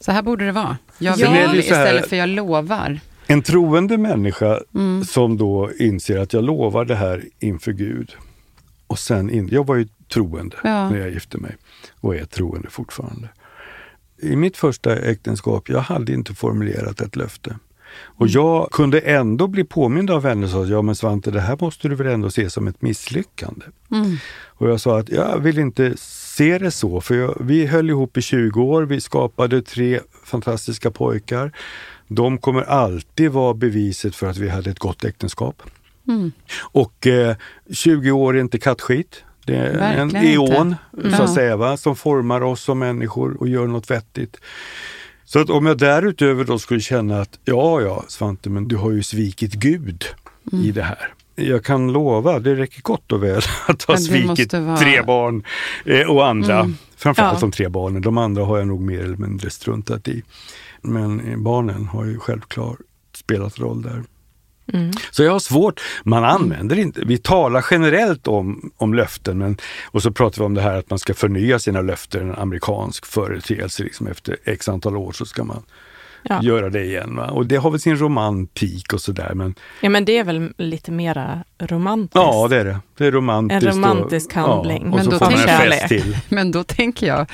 [0.00, 0.78] så här borde det vara.
[0.98, 3.00] Jag vill här- istället för jag lovar.
[3.26, 5.04] En troende människa Mm.
[5.04, 8.10] som då inser att jag lovar det här inför Gud.
[8.86, 10.90] Och sen in, jag var ju troende Ja.
[10.90, 11.56] när jag gifte mig
[12.00, 13.28] och är troende fortfarande.
[14.22, 17.56] I mitt första äktenskap, jag hade inte formulerat ett löfte.
[17.96, 18.32] Och Mm.
[18.32, 21.88] jag kunde ändå bli påmind av vänner som sa, ja men Svante det här måste
[21.88, 23.64] du väl ändå se som ett misslyckande.
[23.90, 24.16] Mm.
[24.46, 28.16] Och jag sa att jag vill inte se det så, för jag, vi höll ihop
[28.16, 31.52] i 20 år, vi skapade tre fantastiska pojkar.
[32.08, 35.62] De kommer alltid vara beviset för att vi hade ett gott äktenskap.
[36.08, 36.32] Mm.
[36.60, 37.36] Och eh,
[37.72, 39.24] 20 år är inte kattskit.
[39.46, 40.52] Det är en Verkligen inte.
[40.52, 40.74] eon
[41.16, 41.76] så att säga, va?
[41.76, 44.36] som formar oss som människor och gör något vettigt.
[45.28, 48.90] Så att om jag därutöver då skulle känna att ja, ja Svante, men du har
[48.90, 50.04] ju svikit Gud
[50.52, 50.64] Mm.
[50.64, 51.12] i det här.
[51.34, 55.42] Jag kan lova, det räcker gott och väl att ha svikit vara- tre barn
[55.84, 56.58] eh, och andra.
[56.60, 56.76] Mm.
[56.96, 57.40] Framförallt Ja.
[57.40, 58.02] de tre barnen.
[58.02, 60.22] De andra har jag nog mer eller mindre struntat i.
[60.82, 62.78] Men eh, barnen har ju självklart
[63.14, 64.02] spelat roll där.
[64.72, 64.90] Mm.
[65.10, 70.02] Så jag har svårt, man använder inte, vi talar generellt om, om löften men, och
[70.02, 73.82] så pratar vi om det här att man ska förnya sina löften, en amerikansk företeelse,
[73.82, 75.62] liksom efter x antal år så ska man
[76.22, 76.40] Ja.
[76.42, 77.16] göra det igen.
[77.16, 77.26] Va?
[77.30, 80.90] Och det har väl sin romantik och sådär men ja, men det är väl lite
[80.92, 82.14] mera romantiskt.
[82.14, 82.78] ja det är det.
[82.98, 83.62] Det är romantiskt.
[83.66, 84.82] En romantisk och, handling.
[84.82, 86.16] Ja, och Men så då får man en tänker jag- fest till.
[86.28, 87.26] Men då tänker jag,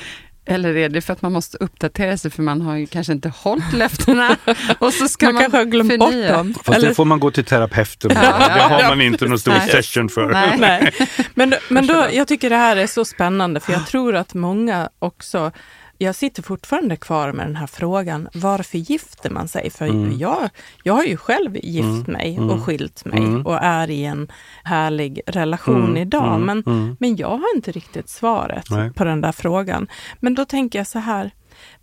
[0.45, 3.29] eller är det för att man måste uppdatera sig för man har ju kanske inte
[3.29, 4.37] hållit löftena
[4.79, 6.27] och så ska man, man, kanske har glömt förnya.
[6.27, 6.53] bort dem.
[6.63, 8.23] Fast Eller- det får man gå till terapeuten med.
[8.23, 9.69] Ja, Det har ja, man inte någon stor Nej.
[9.69, 10.29] session för.
[10.31, 10.57] Nej.
[10.59, 10.93] Nej.
[11.33, 14.89] Men, men då, jag tycker det här är så spännande för jag tror att många
[14.99, 15.51] också
[15.97, 19.69] jag sitter fortfarande kvar med den här frågan, varför gifter man sig?
[19.69, 20.17] För Mm.
[20.17, 20.49] jag,
[20.83, 23.45] jag har ju själv gift mig och skilt mig Mm.
[23.45, 24.27] och är i en
[24.63, 26.35] härlig relation Mm, idag.
[26.35, 26.97] mm, men, mm.
[26.99, 28.93] men jag har inte riktigt svaret Nej.
[28.93, 29.87] på den där frågan.
[30.19, 31.31] Men då tänker jag så här,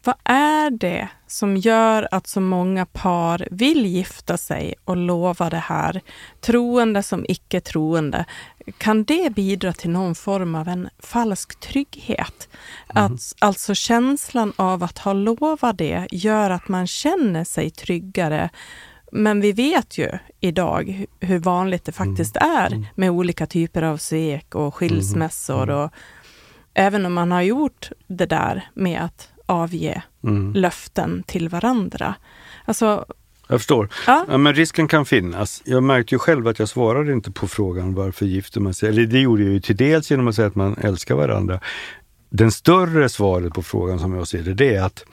[0.04, 5.56] vad är det som gör att så många par vill gifta sig och lova det
[5.56, 6.00] här,
[6.40, 8.24] troende som icke troende?
[8.78, 12.48] Kan det bidra till någon form av en falsk trygghet?
[12.86, 18.50] Att, alltså känslan av att ha lovat det gör att man känner sig tryggare.
[19.12, 20.10] Men vi vet ju
[20.40, 25.70] idag hu- hur vanligt det faktiskt är med olika typer av svek och skilsmässor.
[25.70, 25.90] Och,
[26.74, 30.52] även om man har gjort det där med att avge Mm.
[30.52, 32.14] löften till varandra.
[32.64, 33.04] Alltså,
[33.48, 33.88] Jag förstår.
[34.06, 34.24] Ja.
[34.28, 35.62] Ja, men risken kan finnas.
[35.64, 38.88] Jag märkte ju själv att jag svarade inte på frågan varför gifter man sig?
[38.88, 41.60] Eller det gjorde jag ju till dels genom att säga att man älskar varandra.
[42.30, 45.04] Den större svaret på frågan som jag ser det, det är att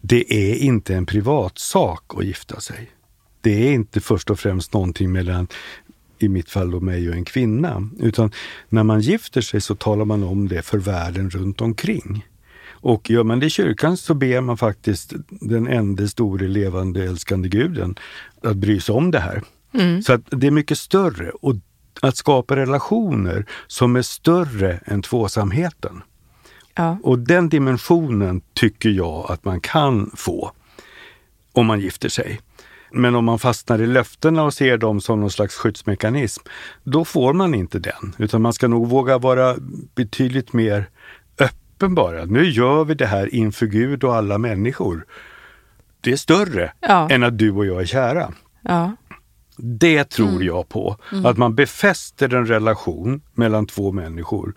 [0.00, 2.90] det är inte en privatsak att gifta sig.
[3.40, 5.46] Det är inte först och främst någonting mellan,
[6.18, 7.88] i mitt fall då mig och en kvinna.
[8.00, 8.32] Utan
[8.68, 12.24] när man gifter sig så talar man om det för världen runt omkring.
[12.84, 17.48] Och gör man det i kyrkan så ber man faktiskt den enda store levande älskande
[17.48, 17.94] guden
[18.42, 19.42] att bry sig om det här.
[20.02, 21.30] Så att det är mycket större.
[21.30, 21.54] Och
[22.00, 26.02] att skapa relationer som är större än tvåsamheten.
[26.74, 26.98] ja.
[27.02, 30.52] Och den dimensionen tycker jag att man kan få
[31.52, 32.40] om man gifter sig.
[32.92, 36.42] Men om man fastnar i löftena och ser dem som någon slags skyddsmekanism,
[36.82, 38.14] då får man inte den.
[38.18, 39.56] Utan man ska nog våga vara
[39.94, 40.88] betydligt mer
[41.74, 42.24] öppen bara.
[42.24, 45.06] Nu gör vi det här inför Gud och alla människor.
[46.00, 47.08] Det är större Ja.
[47.10, 48.32] än att du och jag är kära.
[48.62, 48.96] ja.
[49.56, 50.96] Det tror jag på.
[51.24, 54.54] Att man befäster en relation mellan två människor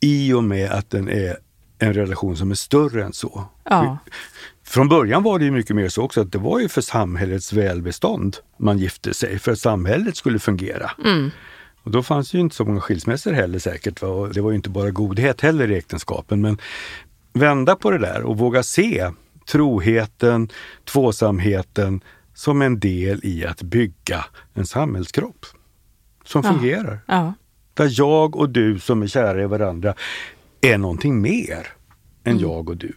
[0.00, 1.36] i och med att den är
[1.78, 3.44] en relation som är större än så.
[3.64, 3.98] ja.
[4.64, 7.52] Från början var det ju mycket mer så också att det var ju för samhällets
[7.52, 10.90] välbestånd man gifte sig, för att samhället skulle fungera.
[11.86, 14.02] Och då fanns ju inte så många skilsmässor heller säkert.
[14.02, 14.08] Va?
[14.08, 16.40] Och det var ju inte bara godhet heller i äktenskapen.
[16.40, 16.58] Men
[17.32, 19.10] vända på det där och våga se
[19.48, 20.48] troheten,
[20.84, 22.00] tvåsamheten
[22.34, 25.46] som en del i att bygga en samhällskropp
[26.24, 26.52] som Ja.
[26.52, 26.98] fungerar.
[27.06, 27.34] ja.
[27.74, 29.94] Där jag och du som är kära i varandra
[30.60, 31.66] är någonting mer
[32.24, 32.92] än jag och du.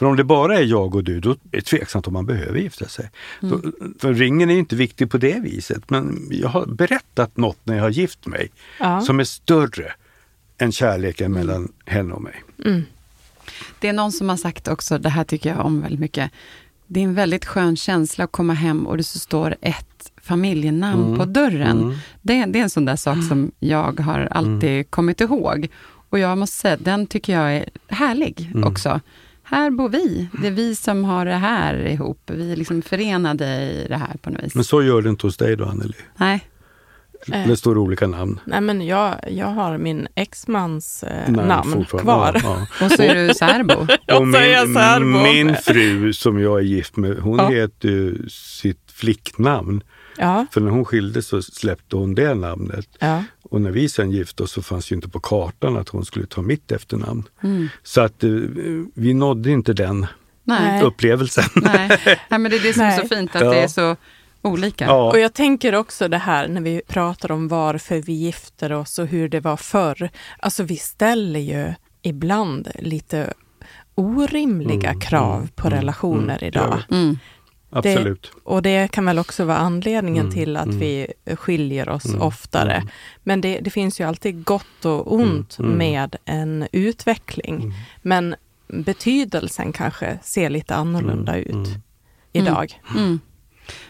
[0.00, 2.58] För om det bara är jag och du, då är det tveksamt om man behöver
[2.58, 3.10] gifta sig.
[3.40, 3.60] Då,
[3.98, 5.90] för ringen är inte viktig på det viset.
[5.90, 9.00] Men jag har berättat något när jag har gift mig Ja.
[9.00, 9.92] som är större
[10.58, 12.34] än kärleken mellan henne och mig.
[13.78, 16.30] Det är någon som har sagt också, det här tycker jag om väldigt mycket.
[16.86, 21.18] Det är en väldigt skön känsla att komma hem och det så står ett familjenamn
[21.18, 21.98] på dörren.
[22.22, 25.68] Det, det är en sån där sak som jag har alltid kommit ihåg.
[26.10, 29.00] Och jag måste säga, den tycker jag är härlig också.
[29.50, 30.28] Här bor vi.
[30.40, 32.22] Det är vi som har det här ihop.
[32.26, 34.54] Vi är liksom förenade i det här på något vis.
[34.54, 35.94] Men så gör det inte hos dig då Anneli?
[36.16, 36.46] Nej.
[37.26, 38.40] Det står olika namn.
[38.44, 42.40] Nej, men jag, jag har min exmans eh, namn fortfarande.
[42.40, 42.56] kvar.
[42.60, 42.84] Ja, ja.
[42.86, 43.74] Och så är du särbo.
[44.18, 45.04] Och min, särbo.
[45.22, 47.48] min fru som jag är gift med, hon Ja.
[47.48, 49.82] heter ju sitt flicknamn.
[50.16, 52.86] Ja, För när hon skildes så släppte hon det namnet.
[52.98, 53.24] ja.
[53.50, 56.26] Och när vi sen gifte oss så fanns ju inte på kartan att hon skulle
[56.26, 57.28] ta mitt efternamn.
[57.82, 58.30] Så att eh,
[58.94, 60.06] vi nådde inte den
[60.44, 60.82] Nej.
[60.82, 61.44] upplevelsen.
[61.54, 61.88] Nej.
[62.04, 63.50] Nej, men det är det som är så fint, att Ja.
[63.50, 63.96] det är så
[64.42, 64.84] olika.
[64.84, 65.10] Ja.
[65.10, 69.06] Och jag tänker också det här när vi pratar om varför vi gifter oss och
[69.06, 70.10] hur det var förr.
[70.38, 73.32] Alltså vi ställer ju ibland lite
[73.94, 76.82] orimliga Mm, krav mm, på mm, relationer mm, idag.
[76.88, 76.96] ja.
[77.70, 78.32] Absolut.
[78.44, 80.78] Och det kan väl också vara anledningen Mm, till att mm.
[80.78, 81.06] vi
[81.36, 82.72] skiljer oss Mm, oftare.
[82.74, 82.88] mm.
[83.22, 85.78] Men det, det finns ju alltid gott och ont Mm, mm.
[85.78, 87.54] med en utveckling.
[87.56, 87.72] Mm.
[88.02, 88.34] Men
[88.68, 91.80] betydelsen kanske ser lite annorlunda Mm, ut mm.
[92.32, 92.80] idag.
[92.96, 93.20] Mm.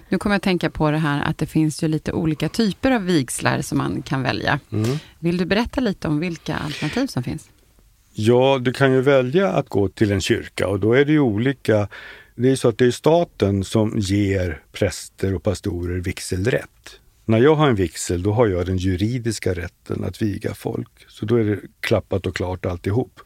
[0.09, 2.91] Nu kommer jag att tänka på det här att det finns ju lite olika typer
[2.91, 4.61] av vigslar som man kan välja.
[4.72, 4.99] Mm.
[5.18, 7.49] Vill du berätta lite om vilka alternativ som finns?
[8.12, 11.20] Ja, du kan ju välja att gå till en kyrka och då är det ju
[11.20, 11.89] olika.
[12.41, 17.01] Det är så att det är staten som ger präster och pastorer vigselrätt.
[17.24, 20.88] När jag har en vigsel, då har jag den juridiska rätten att viga folk.
[21.09, 23.20] Så då är det klappat och klart alltihop.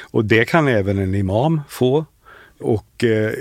[0.00, 2.04] Och det kan även en imam få.
[2.58, 3.32] Och eh,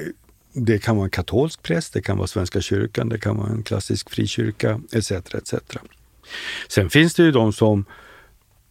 [0.53, 3.63] det kan vara en katolsk präst, det kan vara Svenska kyrkan, det kan vara en
[3.63, 5.11] klassisk frikyrka etc.
[5.11, 5.53] etc.
[6.67, 7.85] Sen finns det ju de som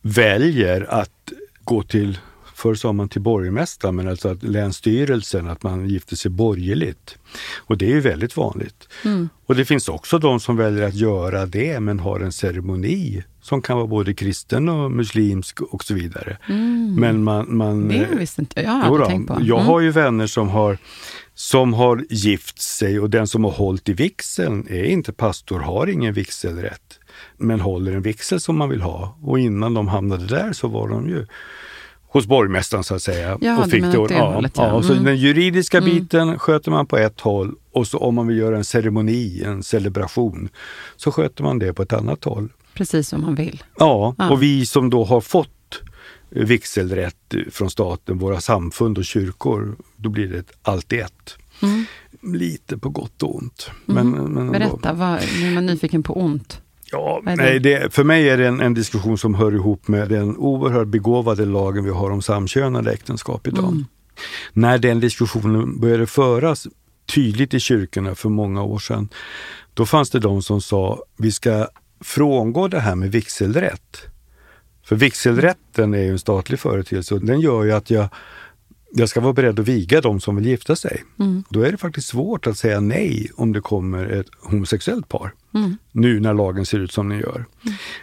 [0.02, 1.32] väljer att
[1.64, 2.18] gå till,
[2.64, 7.18] förr sa man till borgmästaren, men alltså att länsstyrelsen, att man gifter sig borgerligt.
[7.56, 8.88] Och det är ju väldigt vanligt.
[9.46, 13.62] Och det finns också de som väljer att göra det, men har en ceremoni som
[13.62, 16.38] kan vara både kristen och muslimsk och så vidare.
[16.98, 18.86] Men man, man, Det visste inte jag.
[18.86, 19.34] Jag då, tänkt på.
[19.42, 19.66] Jag Mm.
[19.66, 20.78] har ju vänner som har,
[21.34, 25.86] som har gift sig och den som har hållit i vigseln är inte pastor, har
[25.86, 26.98] ingen vigselrätt,
[27.38, 29.18] men håller en vigsel som man vill ha.
[29.22, 31.26] Och innan de hamnade där så var de ju
[32.14, 33.38] hos borgmästaren så att säga.
[33.40, 34.66] Ja, du menar åt det ja, hållet, ja.
[34.66, 34.82] ja.
[34.82, 35.04] Så Mm.
[35.04, 38.64] den juridiska biten sköter man på ett håll och så om man vill göra en
[38.64, 40.48] ceremoni, en celebration,
[40.96, 42.48] så sköter man det på ett annat håll.
[42.74, 43.62] Precis som man vill.
[43.78, 44.30] Ja, Ja.
[44.30, 45.80] och vi som då har fått
[46.30, 51.36] vigselrätt från staten, våra samfund och kyrkor, då blir det allt i ett.
[51.62, 51.84] Mm.
[52.38, 53.70] Lite på gott och ont.
[53.86, 54.52] Men, men ändå.
[54.52, 56.60] Berätta, vad, nu är man nyfiken på ont.
[56.94, 60.36] Ja, nej, det, för mig är det en, en diskussion som hör ihop med den
[60.36, 63.64] oerhört begåvade lagen vi har om samkönade äktenskap idag.
[63.64, 63.84] Mm.
[64.52, 66.66] När den diskussionen började föras
[67.14, 69.08] tydligt i kyrkorna för många år sedan,
[69.74, 71.66] då fanns det de som sa vi ska
[72.00, 74.02] frångå det här med vigselrätt.
[74.84, 78.08] För vigselrätten är ju en statlig företeelse och den gör ju att jag,
[78.96, 81.04] jag ska vara beredd att viga de som vill gifta sig.
[81.48, 85.34] Då är det faktiskt svårt att säga nej om det kommer ett homosexuellt par.
[85.92, 87.44] Nu när lagen ser ut som den gör.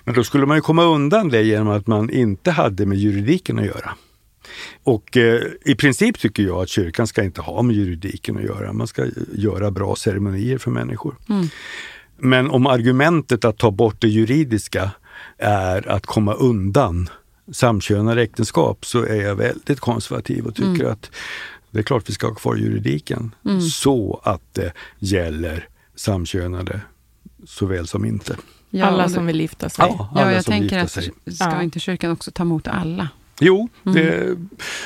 [0.03, 3.59] Men då skulle man ju komma undan det genom att man inte hade med juridiken
[3.59, 3.93] att göra.
[4.83, 8.73] Och eh, i princip tycker jag att kyrkan ska inte ha med juridiken att göra.
[8.73, 11.15] Man ska göra bra ceremonier för människor.
[12.17, 14.91] Men om argumentet att ta bort det juridiska
[15.37, 17.09] är att komma undan
[17.51, 21.11] samkönade äktenskap så är jag väldigt konservativ och tycker att
[21.71, 23.35] det är klart vi ska ha kvar juridiken
[23.71, 26.81] så att det gäller samkönade
[27.45, 28.35] såväl som inte.
[28.69, 29.85] Ja, Alla som vill gifta sig.
[29.89, 31.03] Ja, Ja, alla jag som tänker att sig.
[31.25, 31.63] ska Ja.
[31.63, 33.09] inte kyrkan också ta emot alla?
[33.43, 34.37] Jo, det,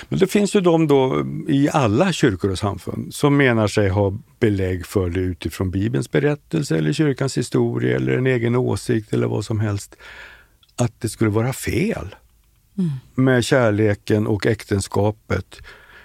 [0.10, 4.18] men det finns ju de då i alla kyrkor och samfund som menar sig ha
[4.40, 9.46] belägg för det utifrån Bibelns berättelse eller kyrkans historia eller en egen åsikt eller vad
[9.46, 9.96] som helst.
[10.76, 12.16] Att det skulle vara fel
[13.16, 15.62] med kärleken och äktenskapet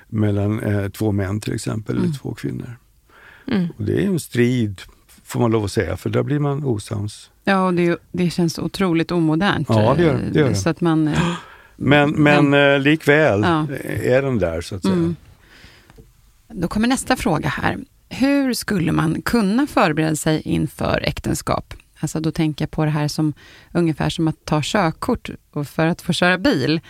[0.09, 2.77] mellan eh, två män till exempel, eller två kvinnor.
[3.79, 4.81] Och det är en strid,
[5.25, 7.31] får man lov att säga, för där blir man osams.
[7.45, 9.67] Ja, och det, det känns otroligt omodernt.
[9.71, 10.55] Ja, det gör det, gör.
[10.55, 11.09] Så att man...
[11.09, 11.33] eh,
[11.77, 13.67] Men, men eh, likväl Ja.
[13.85, 14.95] är den där så att säga.
[14.95, 15.17] Mm.
[16.49, 17.79] Då kommer nästa fråga här.
[18.09, 21.75] Hur skulle man kunna förbereda sig inför äktenskap?
[22.01, 23.33] Alltså då tänker jag på det här som
[23.73, 25.31] ungefär som att ta körkort
[25.65, 26.81] för att få köra bil.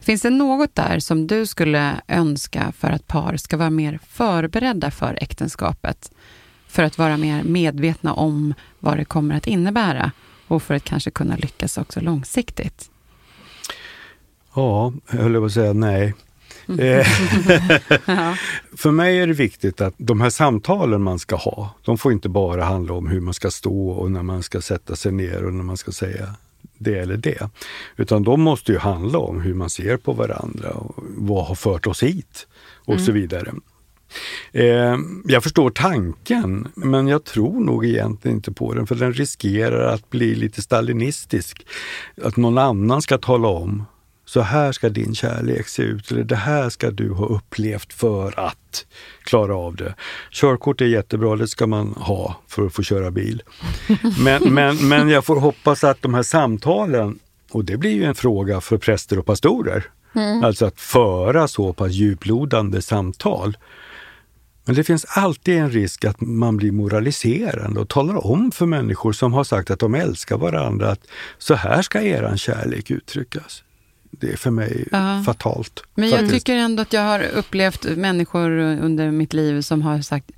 [0.00, 4.90] Finns det något där som du skulle önska för att par ska vara mer förberedda
[4.90, 6.12] för äktenskapet?
[6.68, 10.12] För att vara mer medvetna om vad det kommer att innebära
[10.48, 12.90] och för att kanske kunna lyckas också långsiktigt.
[14.54, 16.14] Ja, jag höll på att säga nej.
[16.68, 17.06] Eh,
[18.76, 22.28] För mig är det viktigt att de här samtalen man ska ha, de får inte
[22.28, 25.54] bara handla om hur man ska stå och när man ska sätta sig ner och
[25.54, 26.34] när man ska säga
[26.78, 27.50] det eller det.
[27.96, 31.86] Utan de måste ju handla om hur man ser på varandra och vad har fört
[31.86, 32.46] oss hit
[32.84, 33.52] och så vidare.
[34.52, 39.94] Eh, jag förstår tanken, men jag tror nog egentligen inte på den, för den riskerar
[39.94, 41.66] att bli lite stalinistisk.
[42.22, 43.84] Att någon annan ska tala om
[44.28, 48.40] Så här ska din kärlek se ut, eller det här ska du ha upplevt för
[48.40, 48.86] att
[49.22, 49.94] klara av det.
[50.30, 53.42] Körkort är jättebra, det ska man ha för att få köra bil.
[54.24, 57.18] Men, men, men jag får hoppas att de här samtalen,
[57.50, 59.84] och det blir ju en fråga för präster och pastorer,
[60.44, 63.56] alltså att föra så pass djuplodande samtal.
[64.64, 69.12] Men det finns alltid en risk att man blir moraliserande och talar om för människor
[69.12, 71.06] som har sagt att de älskar varandra att
[71.38, 73.62] så här ska eran kärlek uttryckas.
[74.20, 75.22] Det är för mig Ja.
[75.26, 75.82] fatalt.
[75.94, 76.46] Men jag faktiskt.
[76.46, 80.30] tycker ändå att jag har upplevt människor under mitt liv som har sagt,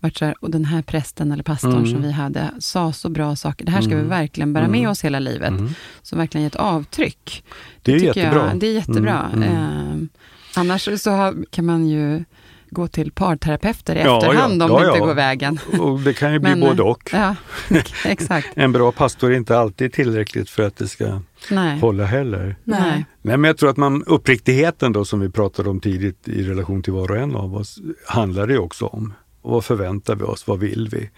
[0.00, 1.86] varit så här, och den här prästen eller pastorn Mm.
[1.90, 3.64] som vi hade sa så bra saker.
[3.64, 4.08] Det här ska vi Mm.
[4.08, 4.80] verkligen bära Mm.
[4.80, 5.48] med oss hela livet.
[5.50, 5.74] Mm.
[6.02, 7.44] Som verkligen gett avtryck.
[7.82, 8.48] Det är tycker jättebra.
[8.50, 9.30] Jag, det är jättebra.
[9.34, 10.08] Mm, mm.
[10.54, 12.24] Eh, annars så har, kan man ju
[12.72, 14.64] gå till parterapeuter i Ja, efterhand ja.
[14.66, 15.06] om Ja, det inte ja.
[15.06, 15.58] går vägen.
[15.78, 17.10] Och det kan ju bli Men, både och.
[17.12, 17.36] Ja,
[18.04, 18.48] exakt.
[18.54, 21.20] En bra pastor är inte alltid tillräckligt för att det ska
[21.50, 21.78] Nej.
[21.78, 22.56] hålla heller.
[22.64, 23.04] Nej.
[23.22, 26.82] Nej, men jag tror att man, uppriktigheten då som vi pratade om tidigt i relation
[26.82, 29.14] till var och en av oss, handlar det också om.
[29.44, 30.46] Vad förväntar vi oss?
[30.46, 31.10] Vad vill vi?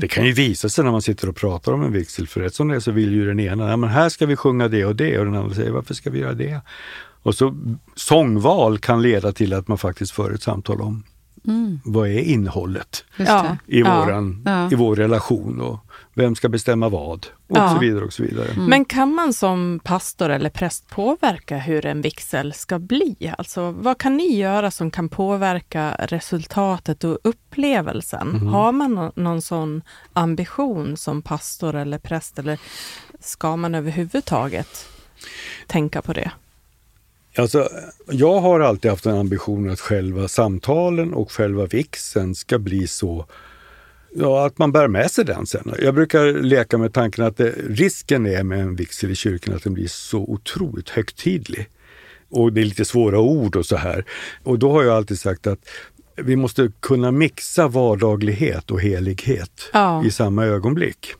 [0.00, 2.54] Det kan ju visa sig när man sitter och pratar om en vigselförrätt.
[2.54, 4.84] Som det är så vill ju den ena, ja, men här ska vi sjunga det
[4.84, 6.60] och det och den andra säger, varför ska vi göra det?
[7.24, 7.54] Och så
[7.94, 11.02] sångval kan leda till att man faktiskt för ett samtal om
[11.46, 13.04] Mm, vad är innehållet
[13.66, 14.70] i, våran, Ja.
[14.72, 15.78] i vår relation och
[16.14, 17.74] vem ska bestämma vad och Ja.
[17.74, 18.48] så vidare och så vidare.
[18.48, 18.64] Mm.
[18.66, 23.32] Men kan man som pastor eller präst påverka hur en vigsel ska bli?
[23.38, 28.28] Alltså, vad kan ni göra som kan påverka resultatet och upplevelsen?
[28.28, 28.46] Mhm.
[28.46, 32.58] Har man nå- någon sån ambition som pastor eller präst eller
[33.20, 34.86] ska man överhuvudtaget
[35.66, 36.30] tänka på det?
[37.36, 37.68] Alltså,
[38.10, 43.26] jag har alltid haft en ambition att själva samtalen och själva vigseln ska bli så
[44.16, 45.74] Ja, att man bär med sig den sen.
[45.78, 49.62] Jag brukar leka med tanken att det, risken är med en vigsel i kyrkan att
[49.62, 51.68] den blir så otroligt högtidlig.
[52.28, 54.04] Och det är lite svåra ord och så här.
[54.42, 55.68] Och då har jag alltid sagt att
[56.16, 60.04] vi måste kunna mixa vardaglighet och helighet Ja.
[60.04, 61.12] i samma ögonblick.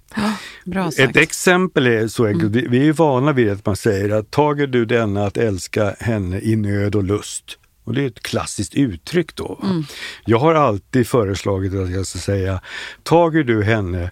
[0.65, 1.11] Bra sagt.
[1.11, 4.67] Ett exempel är så enkelt, vi vi är vana vid att man säger att tager
[4.67, 7.59] du denna att älska henne i nöd och lust.
[7.85, 9.59] Och det är ett klassiskt uttryck då.
[9.63, 9.85] va?
[10.25, 12.61] Jag har alltid föreslagit att jag ska säga,
[13.03, 14.11] tager du henne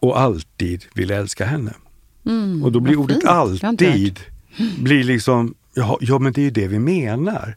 [0.00, 1.74] och alltid vill älska henne.
[2.26, 3.28] Mm, Och då blir ordet fint.
[3.28, 4.20] Alltid,
[4.78, 7.56] blir liksom, ja, ja men det är ju det vi menar.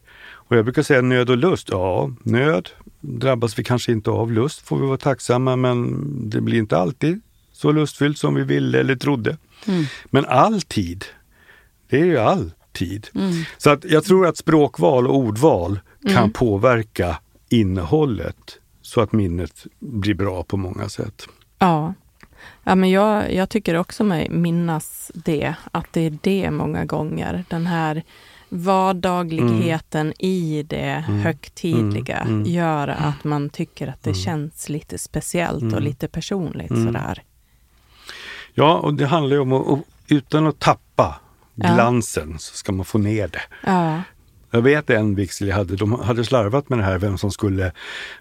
[0.52, 2.68] Och jag brukar säga nöd och lust, ja nöd
[3.00, 7.20] drabbas vi kanske inte av, lust får vi vara tacksamma men det blir inte alltid
[7.52, 9.36] så lustfyllt som vi ville eller trodde.
[9.66, 9.84] Mm.
[10.04, 11.04] Men alltid,
[11.88, 13.08] det är ju alltid.
[13.14, 13.32] Mm.
[13.58, 15.80] Så att jag tror att språkval och ordval
[16.12, 21.28] kan påverka innehållet så att minnet blir bra på många sätt.
[21.58, 21.94] Ja.
[22.64, 27.44] Ja, men jag, jag tycker också mig minnas det, att det är det många gånger.
[27.48, 28.02] Den här
[28.52, 32.34] vardagligheten i det högtidliga Mm.
[32.34, 32.46] Mm.
[32.52, 35.82] gör att man tycker att det känns lite speciellt och Mm.
[35.84, 36.86] lite personligt Mm.
[36.86, 37.22] sådär.
[38.54, 39.78] Ja, och det handlar ju om att,
[40.08, 41.20] utan att tappa
[41.54, 41.74] Ja.
[41.74, 43.42] glansen så ska man få ner det.
[43.66, 44.02] Ja.
[44.54, 47.72] Jag vet en vigsel jag hade, de hade slarvat med det här, vem som skulle,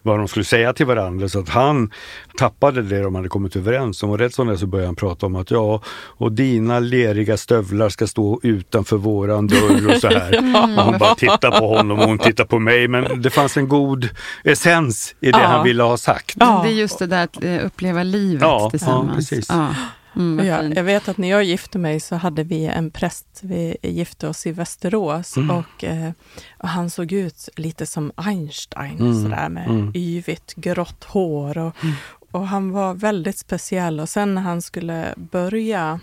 [0.02, 1.30] vad de skulle säga till varandra.
[1.30, 1.92] Så att han
[2.38, 4.10] tappade det de hade kommit överens om.
[4.10, 7.90] Och rätt som det så började han prata om att ja, och dina leriga stövlar
[7.90, 10.38] ska stå utanför våran dörr och så här.
[10.78, 12.88] Och hon bara tittar på honom och hon tittar på mig.
[12.88, 14.10] Men det fanns en god
[14.44, 15.46] essens i det Ja.
[15.48, 16.36] han ville ha sagt.
[16.40, 16.62] Ja.
[16.64, 19.10] Det är just det där att eh, uppleva livet Ja, tillsammans.
[19.10, 19.50] ja, precis.
[20.14, 20.22] Ja.
[20.22, 20.76] Mm, vad Ja, fint.
[20.76, 24.47] jag vet att när jag gifte mig så hade vi en präst, vi gifte oss
[24.47, 25.49] i Västerås Mm.
[25.51, 26.12] och, eh,
[26.57, 29.91] och han såg ut lite som Einstein, Mm, sådär med mm.
[29.95, 31.76] yvigt grått hår och,
[32.32, 35.99] och han var väldigt speciell och sen när han skulle börja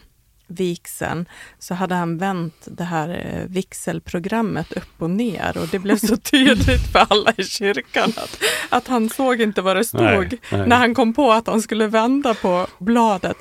[0.50, 1.28] vigseln
[1.58, 6.16] så hade han vänt det här eh, vigselprogrammet upp och ner och det blev så
[6.32, 8.38] tydligt för alla i kyrkan att,
[8.68, 10.66] att han såg inte vad det stod Nej, nej.
[10.68, 13.36] när han kom på att han skulle vända på bladet.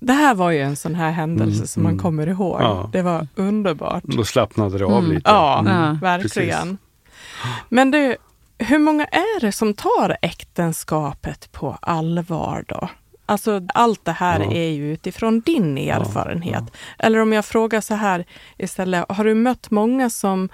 [0.00, 2.02] Det här var ju en sån här händelse Mm, som man mm.
[2.02, 2.60] kommer ihåg.
[2.60, 2.90] Ja.
[2.92, 4.02] Det var underbart.
[4.04, 5.10] Då slappnade det av Mm.
[5.12, 5.30] lite.
[5.30, 6.78] Ja, Mm, Ja, verkligen.
[7.68, 8.16] Men du,
[8.58, 12.88] hur många är det som tar äktenskapet på allvar då?
[13.26, 14.52] Alltså allt det här Ja.
[14.52, 16.64] är ju utifrån din erfarenhet.
[16.98, 18.24] Eller om jag frågar så här
[18.58, 20.48] istället, har du mött många som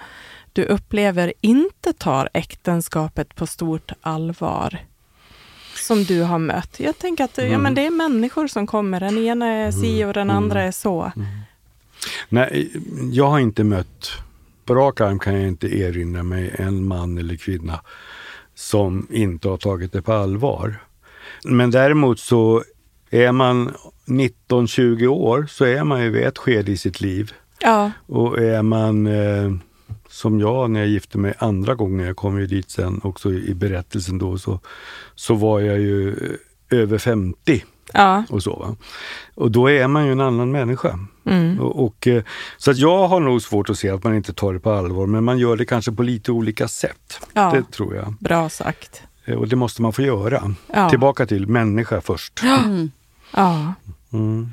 [0.53, 4.79] du upplever inte tar äktenskapet på stort allvar?
[5.87, 6.79] Som du har mött.
[6.79, 7.61] Jag tänker att ja, Mm.
[7.61, 8.99] men det är människor som kommer.
[8.99, 11.11] Den ena är si och den andra är så.
[12.29, 12.71] Nej,
[13.11, 14.11] jag har inte mött,
[14.65, 17.79] på rak arm kan jag inte erinra mig en man eller kvinna
[18.55, 20.75] som inte har tagit det på allvar.
[21.43, 22.63] Men däremot så
[23.09, 23.73] är man
[24.05, 27.31] 19-20 år så är man ju vid ett skede i sitt liv
[27.61, 27.91] Ja.
[28.05, 29.51] Och är man eh,
[30.17, 33.53] som jag när jag gifte mig andra gången, jag kom ju dit sen också i
[33.53, 34.59] berättelsen då, så,
[35.15, 36.09] så var jag ju
[36.71, 37.63] eh, över 50
[37.93, 38.23] Ja.
[38.29, 38.55] och så.
[38.55, 38.75] Va?
[39.35, 40.99] Och då är man ju en annan människa.
[41.25, 41.59] Mm.
[41.59, 42.23] Och, och, eh,
[42.57, 45.05] så att jag har nog svårt att se att man inte tar det på allvar,
[45.07, 47.19] men man gör det kanske på lite olika sätt.
[47.33, 47.51] Ja.
[47.55, 48.13] Det tror jag.
[48.19, 49.01] Bra sagt.
[49.25, 50.53] Eh, Och det måste man få göra.
[50.73, 50.89] Ja.
[50.89, 52.39] Tillbaka till människa först.
[53.35, 53.73] Ja.
[54.13, 54.49] Mm.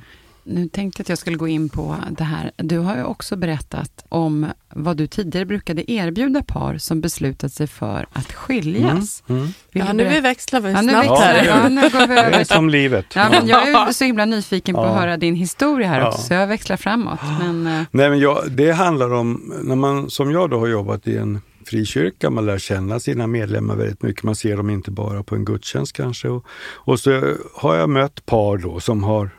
[0.47, 2.51] Nu tänkte jag att jag skulle gå in på det här.
[2.57, 7.67] Du har ju också berättat om vad du tidigare brukade erbjuda par som beslutat sig
[7.67, 9.23] för att skiljas.
[9.27, 11.45] Vill ja, du nu vi växlar vi Ja, snabbt växlar här.
[11.47, 12.45] Ja, nu går vi Det är över.
[12.45, 13.07] som livet.
[13.15, 15.01] Ja, men jag är så himla nyfiken på att Ja.
[15.01, 16.25] höra din historia här också, Ja.
[16.27, 17.21] så jag växlar framåt.
[17.41, 21.07] Men, eh, Nej, men jag, det handlar om, när man, som jag då har jobbat
[21.07, 24.23] i en frikyrka, man lär känna sina medlemmar väldigt mycket.
[24.23, 26.29] Man ser dem inte bara på en gudstjänst kanske.
[26.29, 29.31] Och, och så har jag mött par då som har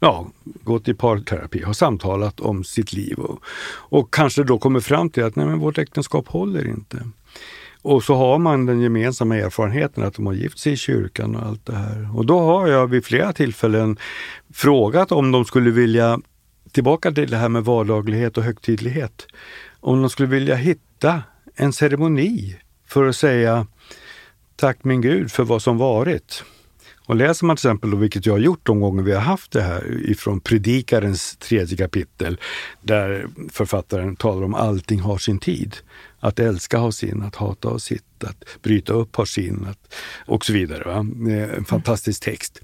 [0.00, 3.40] ja, gått i parterapi, har samtalat om sitt liv och,
[3.70, 7.06] och kanske då kommer fram till att nej, men vårt äktenskap håller inte.
[7.82, 11.46] Och så har man den gemensamma erfarenheten att de har gift sig i kyrkan och
[11.46, 12.16] allt det här.
[12.16, 13.96] Och då har jag vid flera tillfällen
[14.54, 16.20] frågat om de skulle vilja,
[16.72, 19.26] tillbaka till det här med vardaglighet och högtidlighet,
[19.80, 21.22] om de skulle vilja hitta
[21.54, 23.66] en ceremoni för att säga
[24.56, 26.44] tack min Gud för vad som varit.
[27.08, 29.62] Och läser man till exempel, vilket jag har gjort de gånger vi har haft det
[29.62, 32.40] här, ifrån Predikarens tredje kapitel,
[32.82, 35.76] där författaren talar om allting har sin tid.
[36.20, 39.94] Att älska har sin, att hata har sitt, att bryta upp har sin, att,
[40.26, 40.82] och så vidare.
[40.84, 41.06] Va?
[41.32, 42.60] Eh, En fantastisk text.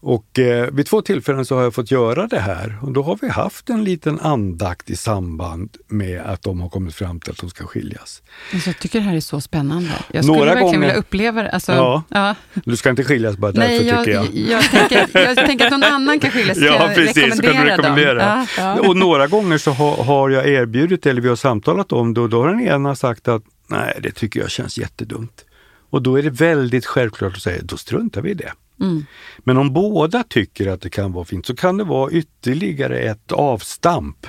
[0.00, 3.18] Och eh, vid två tillfällen så har jag fått göra det här och då har
[3.20, 7.38] vi haft en liten andakt i samband med att de har kommit fram till att
[7.38, 8.22] de ska skiljas.
[8.54, 9.90] alltså, jag tycker det här är så spännande.
[10.12, 11.50] Jag skulle Några verkligen gånger- vilja uppleva det.
[11.50, 12.02] Alltså, Ja.
[12.08, 12.34] ja.
[12.64, 14.26] Du ska inte skiljas bara därför Nej, jag, tycker jag.
[14.34, 16.64] jag, tänker, jag tänker att någon annan kan skilja sig.
[16.68, 18.34] Ja, Ska jag precis, så kan du rekommendera.
[18.34, 18.46] Dem?
[18.58, 18.80] Ja.
[18.80, 22.28] Och några gånger så har, har jag erbjudit eller vi har samtalat om det och
[22.28, 25.44] då har den ena sagt att nej, det tycker jag känns jättedumt.
[25.90, 28.52] Och då är det väldigt självklart att säga, då struntar vi i det.
[28.80, 29.06] Mm.
[29.38, 33.32] Men om båda tycker att det kan vara fint så kan det vara ytterligare ett
[33.32, 34.26] avstamp.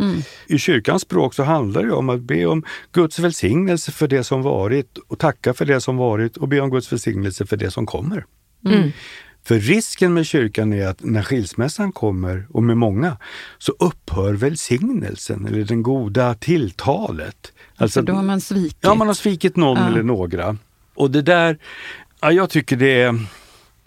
[0.00, 0.22] Mm.
[0.46, 4.42] I kyrkans språk så handlar det om att be om Guds välsignelse för det som
[4.42, 7.86] varit och tacka för det som varit och be om Guds välsignelse för det som
[7.86, 8.24] kommer.
[8.66, 8.90] Mm.
[9.44, 13.16] För risken med kyrkan är att när skilsmässan kommer, och med många,
[13.58, 17.52] så upphör välsignelsen eller den goda tilltalet.
[17.80, 18.78] Alltså, då har man svikit.
[18.80, 19.88] Ja, man har svikit någon Ja.
[19.88, 20.56] eller några.
[20.94, 21.58] Och det där,
[22.20, 23.26] ja, jag tycker det är,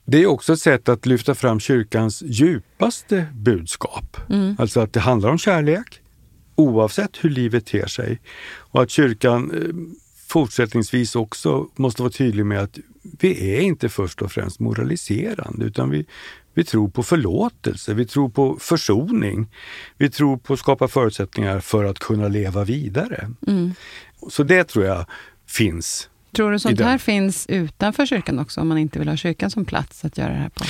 [0.06, 4.18] det är också ett sätt att lyfta fram kyrkans djupaste budskap.
[4.30, 4.56] Mm.
[4.60, 6.00] Alltså att det handlar om kärlek,
[6.56, 8.20] oavsett hur livet ter sig.
[8.58, 9.94] Och att kyrkan eh,
[10.28, 12.78] fortsättningsvis också måste vara tydlig med att
[13.20, 16.06] vi är inte först och främst moraliserande, utan vi,
[16.54, 19.50] vi tror på förlåtelse, vi tror på försoning.
[19.98, 23.30] Vi tror på att skapa förutsättningar för att kunna leva vidare.
[23.48, 23.74] Mm.
[24.30, 25.06] Så det tror jag
[25.48, 26.10] finns.
[26.36, 29.66] Tror du sånt här finns utanför kyrkan också, om man inte vill ha kyrkan som
[29.66, 30.64] plats att göra det här på?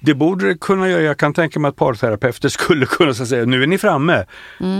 [0.00, 1.02] Det borde det kunna göra.
[1.02, 4.24] Jag kan tänka mig att parterapeuter skulle kunna säga, nu är ni framme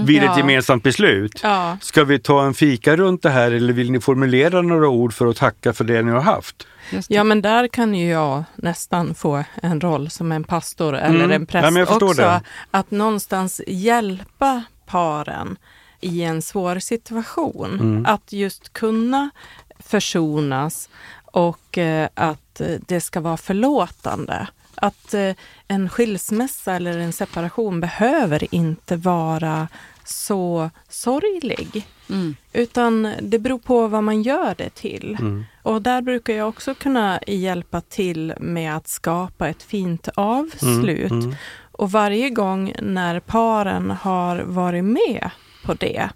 [0.07, 0.39] vid ett Ja.
[0.39, 1.41] gemensamt beslut.
[1.43, 1.77] Ja.
[1.81, 5.27] Ska vi ta en fika runt det här eller vill ni formulera några ord för
[5.27, 6.67] att tacka för det ni har haft?
[7.09, 11.31] Ja, men där kan ju jag nästan få en roll som en pastor eller Mm.
[11.33, 12.23] en präst Ja, men jag förstår också.
[12.23, 12.41] det.
[12.71, 15.57] Att någonstans hjälpa paren
[16.01, 17.81] i en svår situation.
[17.81, 18.07] Mm.
[18.07, 19.31] Att just kunna
[19.79, 20.89] försonas
[21.25, 24.49] och eh, att eh, det ska vara förlåtande.
[24.75, 25.35] Att eh,
[25.69, 29.69] en skilsmässa eller en separation behöver inte vara
[30.05, 31.87] så sorglig.
[32.11, 32.37] Mm.
[32.53, 35.17] Utan det beror på vad man gör det till.
[35.21, 35.45] Mm.
[35.63, 41.11] Och där brukar jag också kunna hjälpa till med att skapa ett fint avslut.
[41.11, 41.35] Mm.
[41.73, 45.31] Och varje gång när paren har varit med
[45.65, 46.11] på det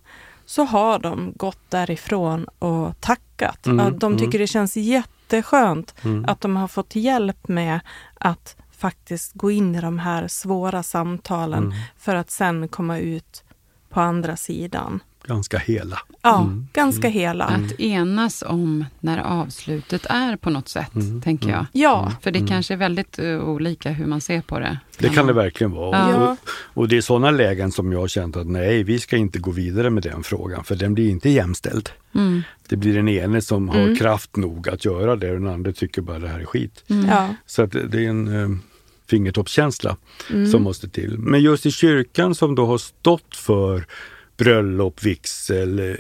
[0.51, 3.67] så har de gått därifrån och tackat.
[3.67, 5.95] Mm, de tycker det känns jätteskönt
[6.27, 7.81] att de har fått hjälp med
[8.15, 11.77] att faktiskt gå in i de här svåra samtalen Mm.
[11.99, 13.45] för att sen komma ut
[13.89, 15.01] på andra sidan.
[15.27, 15.99] Ganska hela.
[16.23, 16.67] Ja, Mm.
[16.73, 17.45] ganska hela.
[17.45, 21.21] Att enas om när avslutet är på något sätt, Mm.
[21.23, 21.67] tänker jag.
[21.73, 24.79] Ja, För det kanske är väldigt eh, olika hur man ser på det.
[24.99, 25.99] Det kan det verkligen vara.
[26.11, 26.31] Ja.
[26.31, 26.37] Och,
[26.83, 29.51] och det är sådana lägen som jag har känt att nej, vi ska inte gå
[29.51, 31.91] vidare med den frågan för den blir inte jämställd.
[32.15, 32.43] Mm.
[32.69, 33.97] Det blir den ene som har Mm.
[33.97, 36.85] kraft nog att göra det och den andra tycker bara det här är skit.
[36.87, 37.35] ja.
[37.47, 38.59] Så att det det är en eh,
[39.11, 39.97] fingertoppskänsla
[40.31, 40.51] Mm.
[40.51, 41.19] som måste till.
[41.19, 43.87] Men just i kyrkan som då har stått för
[44.45, 45.95] bröllop, vigsel, eh,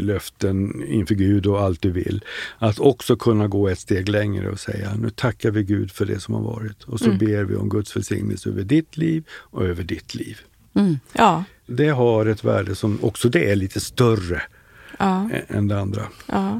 [0.00, 2.24] löften inför Gud och allt du vill.
[2.58, 6.20] Att också kunna gå ett steg längre och säga nu tackar vi Gud för det
[6.20, 7.18] som har varit och så Mm.
[7.18, 10.38] ber vi om Guds välsignelse över ditt liv och över ditt liv.
[10.74, 10.98] Mm.
[11.12, 11.44] ja.
[11.66, 14.42] det har ett värde som också det är lite större
[15.02, 16.02] Ja, än det andra.
[16.26, 16.58] ja.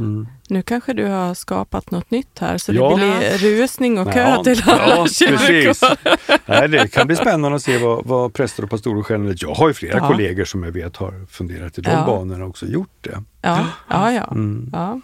[0.49, 2.89] Nu kanske du har skapat något nytt här så Ja.
[2.91, 5.81] det blir rusning och kö Ja, till alla ja, precis.
[6.47, 9.43] Nej, det kan bli spännande att se vad, vad präster och pastorer generellt...
[9.43, 10.09] Jag har ju flera Ja.
[10.09, 12.05] kollegor som jag vet har funderat i de Ja.
[12.07, 13.23] banorna och också gjort det.
[13.43, 14.29] Ja, ja, ja.
[14.31, 14.71] Mm.
[14.73, 15.01] ja.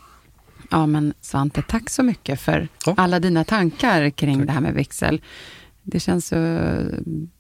[0.71, 2.95] Ja, men Svante, tack så mycket för Ja.
[2.97, 5.21] alla dina tankar kring det här med vigsel.
[5.83, 6.69] Det känns så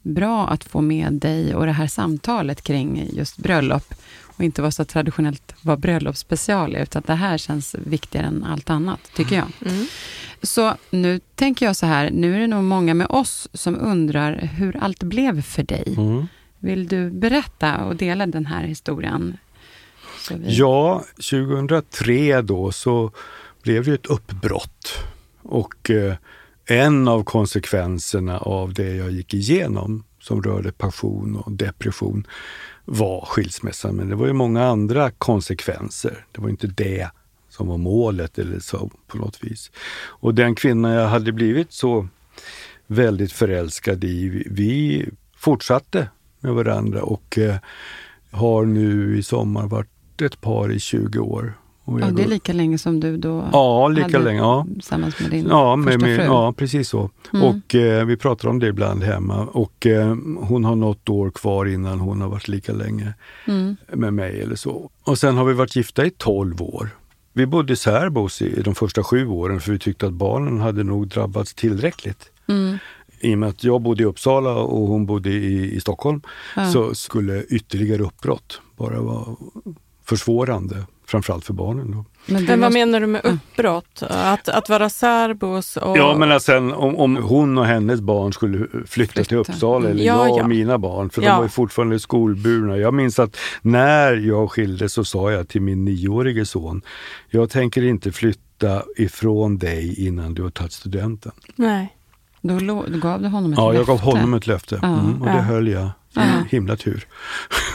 [0.02, 3.94] bra att få med dig och det här samtalet kring just bröllop
[4.36, 9.00] och inte vara så traditionellt vara bröllopsspecial, utan det här känns viktigare än allt annat,
[9.14, 9.48] tycker jag.
[9.72, 9.86] Mm.
[10.42, 14.36] Så nu tänker jag så här, nu är det nog många med oss som undrar
[14.56, 15.94] hur allt blev för dig.
[15.96, 16.26] Mm.
[16.58, 19.36] Vill du berätta och dela den här historien?
[20.30, 23.10] Vi- Ja, 2003 då så
[23.62, 24.98] blev det ett uppbrott.
[25.42, 26.14] Och eh,
[26.64, 32.26] en av konsekvenserna av det jag gick igenom som rörde passion och depression
[32.88, 33.94] var skilsmässan.
[33.96, 36.26] Men det var ju många andra konsekvenser.
[36.32, 37.10] Det var inte det
[37.48, 39.70] som var målet eller så på något vis.
[39.98, 42.08] Och den kvinna jag hade blivit så
[42.86, 46.08] väldigt förälskad i, vi- fortsatte
[46.40, 47.56] med varandra och eh,
[48.30, 51.54] har nu i sommar varit ett par i 20 år.
[51.86, 54.38] Ja, det är lika länge som du då Ja, lika hade länge.
[54.38, 54.66] Ja.
[54.74, 56.24] tillsammans med din Ja, med, första med, fru.
[56.24, 57.10] ja, precis så.
[57.32, 57.44] Mm.
[57.46, 59.44] Och eh, vi pratar om det ibland hemma.
[59.52, 63.14] Och eh, hon har något år kvar innan hon har varit lika länge
[63.46, 63.76] Mm.
[63.92, 64.90] med mig eller så.
[65.04, 66.88] Och sen har vi varit gifta i 12 år.
[67.32, 71.08] Vi bodde särbos i de första sju åren för vi tyckte att barnen hade nog
[71.08, 72.30] drabbats tillräckligt.
[72.48, 72.78] Mm.
[73.20, 76.20] I och med att jag bodde i Uppsala och hon bodde i, i Stockholm
[76.56, 76.70] Ja.
[76.72, 79.36] så skulle ytterligare uppbrott bara vara
[80.04, 81.90] försvårande, framförallt för barnen.
[81.90, 82.04] Då.
[82.26, 84.02] Men, Men vad menar du med uppbrott?
[84.10, 85.98] Att, att vara särbos och...
[85.98, 89.24] Ja, men sen om, om hon och hennes barn skulle flytta, Flytta.
[89.24, 90.46] till Uppsala eller Ja, jag och ja.
[90.46, 91.36] mina barn, för de Ja.
[91.36, 92.76] var ju fortfarande skolburna.
[92.76, 96.82] Jag minns att när jag skildes så sa jag till min nioårige son,
[97.30, 101.32] jag tänker inte flytta ifrån dig innan du har tagit studenten.
[101.56, 101.92] Nej.
[102.42, 103.92] Då, då gav du honom ett Ja, jag löfte.
[103.92, 104.88] gav honom ett löfte Ja.
[104.88, 105.40] mm, och det Ja.
[105.40, 105.88] höll jag.
[106.14, 106.22] Ja.
[106.50, 107.06] Himla tur.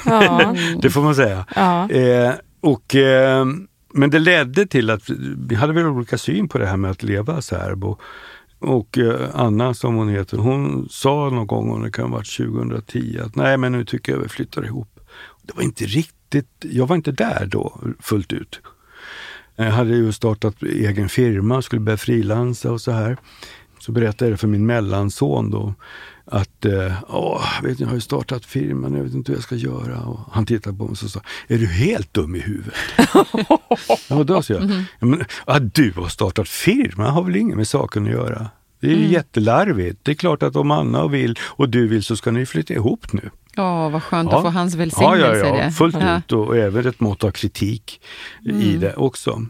[0.05, 0.55] Ja.
[0.81, 1.45] Det får man säga.
[1.55, 1.89] ja.
[1.89, 2.31] Eh,
[2.61, 3.45] och, eh,
[3.93, 5.09] men det ledde till att
[5.47, 7.97] vi hade väl olika syn på det här med att leva särbo.
[8.59, 12.37] Och eh, Anna som hon heter, hon sa någon gång, och det kan ha varit
[12.37, 14.99] 2010, att nej men nu tycker jag vi flyttar ihop.
[15.41, 18.61] Det var inte riktigt, jag var inte där då fullt ut.
[19.55, 23.17] Jag hade ju startat egen firma, skulle börja frilansa och så här.
[23.79, 25.73] Så berättade jag det för min mellanson då
[26.31, 29.43] att eh, Åh, vet ni, jag har ju startat firman, jag vet inte hur jag
[29.43, 29.99] ska göra.
[30.01, 32.73] Och han tittade på mig och sa, är du helt dum i huvudet?
[34.09, 34.63] ja, då sa jag,
[34.99, 38.49] ja, men, att du har startat firma har väl inget med saken att göra.
[38.79, 39.99] Det är ju jättelarvigt.
[40.03, 43.13] Det är klart att om Anna vill och du vill så ska ni flytta ihop
[43.13, 43.29] nu.
[43.55, 44.37] Ja, vad skönt Ja.
[44.37, 45.71] att få hans Ja, välsignelse ja, i ja, det.
[45.71, 46.17] fullt Ja.
[46.17, 48.01] ut och även ett mått av kritik
[48.45, 49.45] i det också.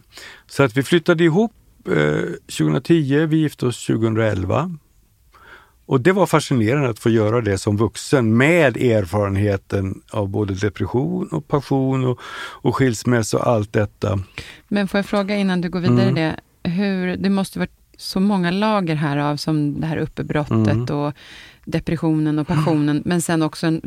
[0.47, 1.51] Så att vi flyttade ihop
[1.87, 2.21] eh,
[2.57, 4.71] 2010, vi gifte oss 2011.
[5.85, 11.27] Och det var fascinerande att få göra det som vuxen med erfarenheten av både depression
[11.27, 12.19] och passion och,
[12.61, 14.19] och skilsmässa och allt detta.
[14.67, 16.15] Men får jag fråga innan du går vidare Mm.
[16.15, 20.95] det, hur, det måste varit så många lager här av som det här uppbrottet Mm.
[20.97, 21.13] och
[21.71, 23.81] depressionen och passionen, men sen också en,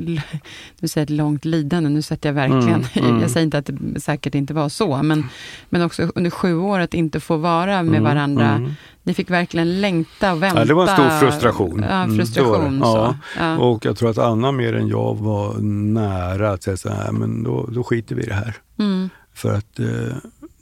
[0.81, 3.21] du säger ett långt lidande, nu sätter jag verkligen, Mm, mm.
[3.21, 5.25] jag säger inte att det säkert inte var så, men,
[5.69, 8.51] men också under sju år att inte få vara med Mm, varandra.
[8.51, 8.73] mm.
[9.03, 10.59] Ni fick verkligen längta och vänta.
[10.61, 11.85] Ja, det var en stor frustration.
[11.91, 12.81] Ja, Mm, frustration.
[12.83, 13.07] så.
[13.07, 13.17] det.
[13.39, 13.57] Ja.
[13.59, 15.55] Och jag tror att Anna mer än jag var
[15.93, 18.55] nära att säga så här, men då, då skiter vi i det här.
[18.79, 19.09] Mm.
[19.35, 19.87] För att eh,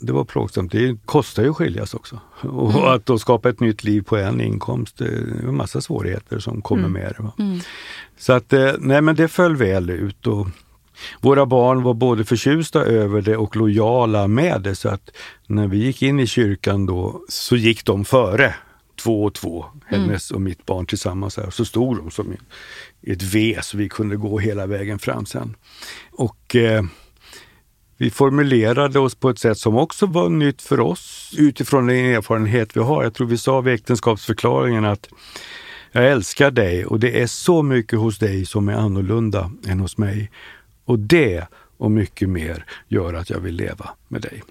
[0.03, 0.73] det var plågsamt.
[0.73, 2.21] Det kostar ju att skiljas också.
[2.41, 2.85] Och Mm.
[2.85, 6.63] att då skapa ett nytt liv på en inkomst, det är en massa svårigheter som
[6.63, 6.93] kommer Mm.
[6.93, 7.43] med det.
[7.43, 7.61] Mm.
[8.19, 10.27] Så att, eh, nej men det föll väl ut.
[10.27, 10.47] Och
[11.21, 14.75] våra barn var både förtjusta över det och lojala med det.
[14.75, 15.11] Så att
[15.47, 18.55] när vi gick in i kyrkan då så gick de före.
[19.03, 21.37] Två och två, hennes och mitt barn tillsammans.
[21.37, 21.51] Här.
[21.51, 22.33] Så stod de som
[23.01, 25.57] i ett V så vi kunde gå hela vägen fram sen.
[26.13, 26.85] Och eh,
[28.03, 32.77] vi formulerade oss på ett sätt som också var nytt för oss utifrån den erfarenhet
[32.77, 33.03] vi har.
[33.03, 35.09] Jag tror vi sa vid äktenskapsförklaringen att
[35.93, 39.99] jag älskar dig och det är så mycket hos dig som är annorlunda än hos
[39.99, 40.31] mig.
[40.85, 41.47] Och det
[41.77, 44.43] och mycket mer gör att jag vill leva med dig.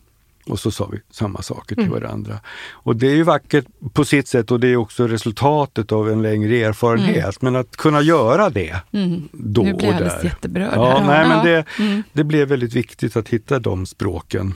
[0.45, 2.39] Och så sa vi samma saker till varandra.
[2.71, 6.21] Och det är ju vackert på sitt sätt och det är också resultatet av en
[6.21, 7.41] längre erfarenhet.
[7.41, 9.29] Men att kunna göra det Mm.
[9.31, 10.23] då Nu blir jag och alldeles där.
[10.23, 10.73] jätteberörd.
[10.75, 12.03] Ja, nej, men det, Mm.
[12.13, 14.53] det blev väldigt viktigt att hitta de språken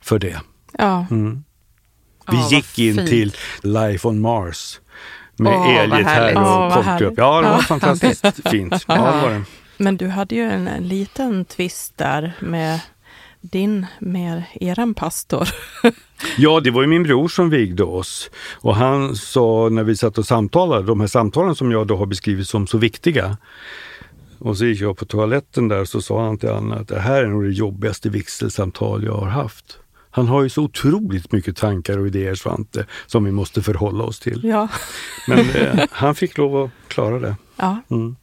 [0.00, 0.40] för det.
[0.78, 1.06] Ja.
[1.10, 1.44] Mm.
[2.30, 3.08] Vi Ja, gick in fint.
[3.08, 4.80] till Life on Mars
[5.36, 6.86] med vad elgitarr och kortgrupp.
[6.86, 7.18] härligt.
[7.18, 8.84] Ja, det var fantastiskt fint.
[8.88, 9.42] Ja, var det.
[9.76, 12.80] Men du hade ju en, en liten twist där med
[13.50, 15.48] din, med eran pastor.
[16.38, 18.30] Ja, det var ju min bror som vigde oss.
[18.54, 22.06] Och han sa när vi satt och samtalade, de här samtalen som jag då har
[22.06, 23.36] beskrivit som så viktiga.
[24.38, 27.22] Och så gick jag på toaletten där så sa han till Anna att det här
[27.22, 29.78] är nog det jobbigaste vigselsamtal jag har haft.
[30.10, 34.20] Han har ju så otroligt mycket tankar och idéer, Svante, som vi måste förhålla oss
[34.20, 34.40] till.
[34.44, 34.68] Ja.
[35.28, 37.36] Men eh, han fick lov att klara det.
[37.56, 37.82] ja.
[37.90, 38.16] Mm.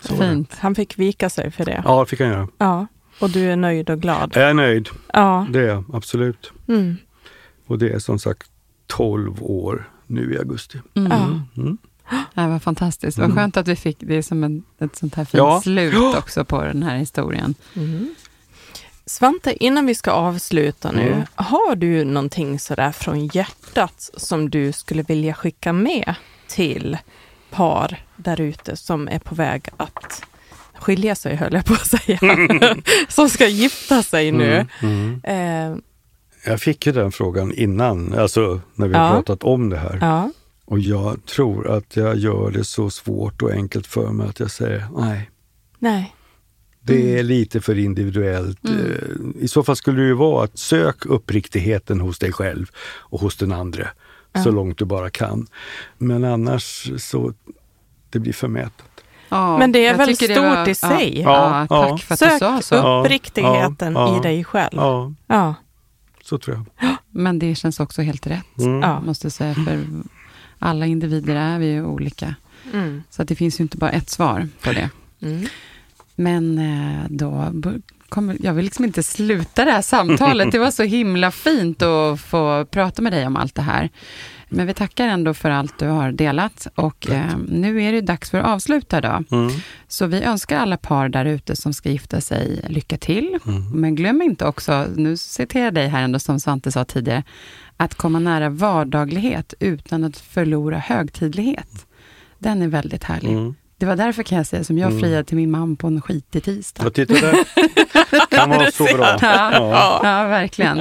[0.00, 0.30] Så var det.
[0.30, 0.54] Fint.
[0.58, 1.82] Han fick vika sig för det.
[1.84, 2.48] Ja, det fick han göra.
[2.58, 2.86] Ja.
[3.22, 4.32] Och du är nöjd och glad.
[4.34, 5.46] Jag är nöjd, Ja.
[5.50, 6.52] det är jag absolut.
[6.68, 6.96] Mm.
[7.66, 8.50] Och det är som sagt
[8.86, 10.80] 12 år nu i augusti.
[10.94, 11.12] Mm.
[11.12, 11.62] Ja.
[11.62, 11.78] Mm.
[12.34, 13.18] Det var fantastiskt.
[13.18, 15.60] Vad skönt att vi fick det är som en, ett sånt här fint Ja.
[15.62, 17.54] slut också på den här historien.
[17.76, 18.14] Mm.
[19.06, 21.22] Svante, innan vi ska avsluta nu, Mm.
[21.34, 26.14] har du någonting sådär från hjärtat som du skulle vilja skicka med
[26.48, 26.98] till
[27.50, 30.22] par där ute som är på väg att
[30.82, 32.18] skilja sig, höll jag på att säga,
[33.08, 34.66] som ska gifta sig nu.
[34.82, 35.20] Mm.
[35.24, 35.72] Mm.
[35.74, 35.78] Eh,
[36.46, 39.10] Jag fick ju den frågan innan, alltså när vi Ja.
[39.10, 39.98] pratat om det här.
[40.00, 40.30] ja.
[40.64, 44.50] Och jag tror att jag gör det så svårt och enkelt för mig att jag
[44.50, 45.30] säger nej.
[45.78, 46.14] Nej.
[46.80, 48.64] Det är lite för individuellt.
[48.64, 48.80] Mm.
[49.38, 53.20] Eh, I så fall skulle det ju vara att sök uppriktigheten hos dig själv och
[53.20, 53.88] hos den andra
[54.44, 55.46] så långt du bara kan.
[55.98, 57.32] Men annars så,
[58.10, 58.84] det blir förmätet.
[59.32, 61.20] Ja, Men det är väl stort det i sig?
[61.20, 61.98] Ja, Ja, tack ja.
[61.98, 62.74] för att du Sök sa så.
[62.74, 64.72] Ja, uppriktigheten ja, i dig själv.
[64.72, 65.54] Ja, Ja.
[66.24, 66.96] så tror jag.
[67.10, 69.04] Men det känns också helt rätt, Mm.
[69.04, 69.54] Måste jag säga.
[69.54, 69.80] För
[70.58, 72.34] alla individer är vi ju olika.
[72.72, 73.02] Mm.
[73.10, 74.90] Så att det finns ju inte bara ett svar på det.
[75.22, 75.46] Mm.
[76.14, 77.52] Men eh, då
[78.08, 80.52] kommer, jag vill liksom inte sluta det här samtalet.
[80.52, 83.90] Det var så himla fint att få prata med dig om allt det här.
[84.54, 86.66] Men vi tackar ändå för allt du har delat.
[86.74, 89.24] Och eh, nu är det dags för att avsluta då.
[89.36, 89.52] Mm.
[89.88, 93.38] Så vi önskar alla par där ute som ska gifta sig lycka till.
[93.46, 93.70] Mm.
[93.70, 97.22] Men glöm inte också, nu citerar jag dig här ändå som Svante sa tidigare,
[97.76, 101.86] att komma nära vardaglighet utan att förlora högtidlighet.
[102.38, 103.32] Den är väldigt härlig.
[103.32, 103.54] Mm.
[103.82, 105.00] Det var därför kan jag säga som jag Mm.
[105.00, 106.82] friade till min man på en skitig tisdag.
[106.82, 108.26] Jag tittar där.
[108.36, 109.18] kan vara så bra.
[109.22, 110.00] Ja.
[110.04, 110.80] Ja, verkligen.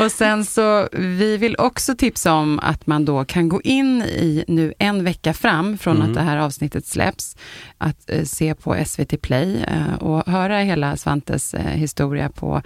[0.00, 4.44] Och sen så, vi vill också tipsa om att man då kan gå in i
[4.48, 6.08] nu en vecka fram från Mm.
[6.08, 7.36] att det här avsnittet släpps,
[7.78, 12.62] att eh, se på SVT Play eh, och höra hela Svantes eh, historia på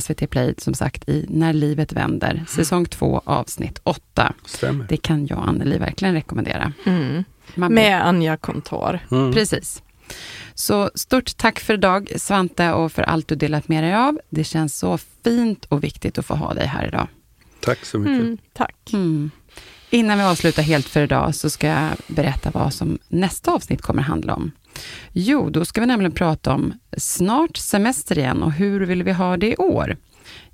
[0.00, 4.32] SVT Play, som sagt, i När livet vänder, säsong två, avsnitt åtta.
[4.44, 4.86] Stämmer.
[4.88, 6.72] Det kan jag Anneli verkligen rekommendera.
[6.86, 7.24] Mm.
[7.54, 9.00] Man Med Anja Kontor.
[9.10, 9.32] Mm.
[9.32, 9.82] Precis.
[10.54, 14.20] Så stort tack för idag Svante och för allt du delat med dig av.
[14.30, 17.08] Det känns så fint och viktigt att få ha dig här idag.
[17.60, 18.20] Tack så mycket.
[18.20, 18.38] Mm.
[18.52, 18.92] Tack.
[18.92, 19.30] Mm.
[19.90, 24.02] Innan vi avslutar helt för idag så ska jag berätta vad som nästa avsnitt kommer
[24.02, 24.50] handla om.
[25.12, 29.36] Jo, då ska vi nämligen prata om snart semester igen och hur vill vi ha
[29.36, 29.96] det i år?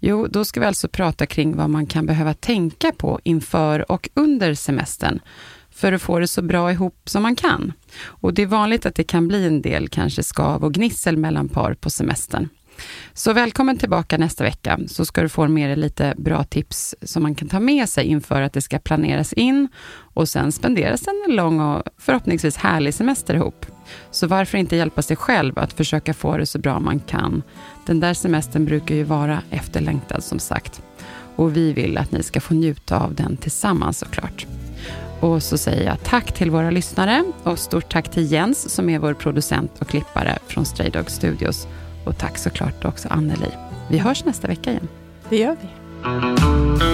[0.01, 4.09] Jo, då ska vi alltså prata kring vad man kan behöva tänka på inför och
[4.15, 5.21] under semestern
[5.75, 7.73] för att få det så bra ihop som man kan.
[8.05, 11.49] Och det är vanligt att det kan bli en del kanske skav och gnissel mellan
[11.49, 12.49] par på semestern.
[13.15, 17.23] Så välkommen tillbaka nästa vecka, så ska du få med dig lite bra tips som
[17.23, 19.69] man kan ta med sig inför att det ska planeras in
[20.15, 23.67] och sen spenderas en lång och förhoppningsvis härlig semester ihop.
[24.11, 27.43] Så varför inte hjälpa sig själv att försöka få det så bra man kan?
[27.87, 30.83] Den där semestern brukar ju vara efterlängtad som sagt.
[31.37, 34.47] Och vi vill att ni ska få njuta av den tillsammans såklart.
[35.25, 38.99] Och så säger jag tack till våra lyssnare och stort tack till Jens som är
[38.99, 41.67] vår producent och klippare från Stray Dog Studios.
[42.07, 43.51] Och tack såklart också Anneli.
[43.91, 44.89] Vi hörs nästa vecka igen.
[45.29, 46.94] Det gör vi.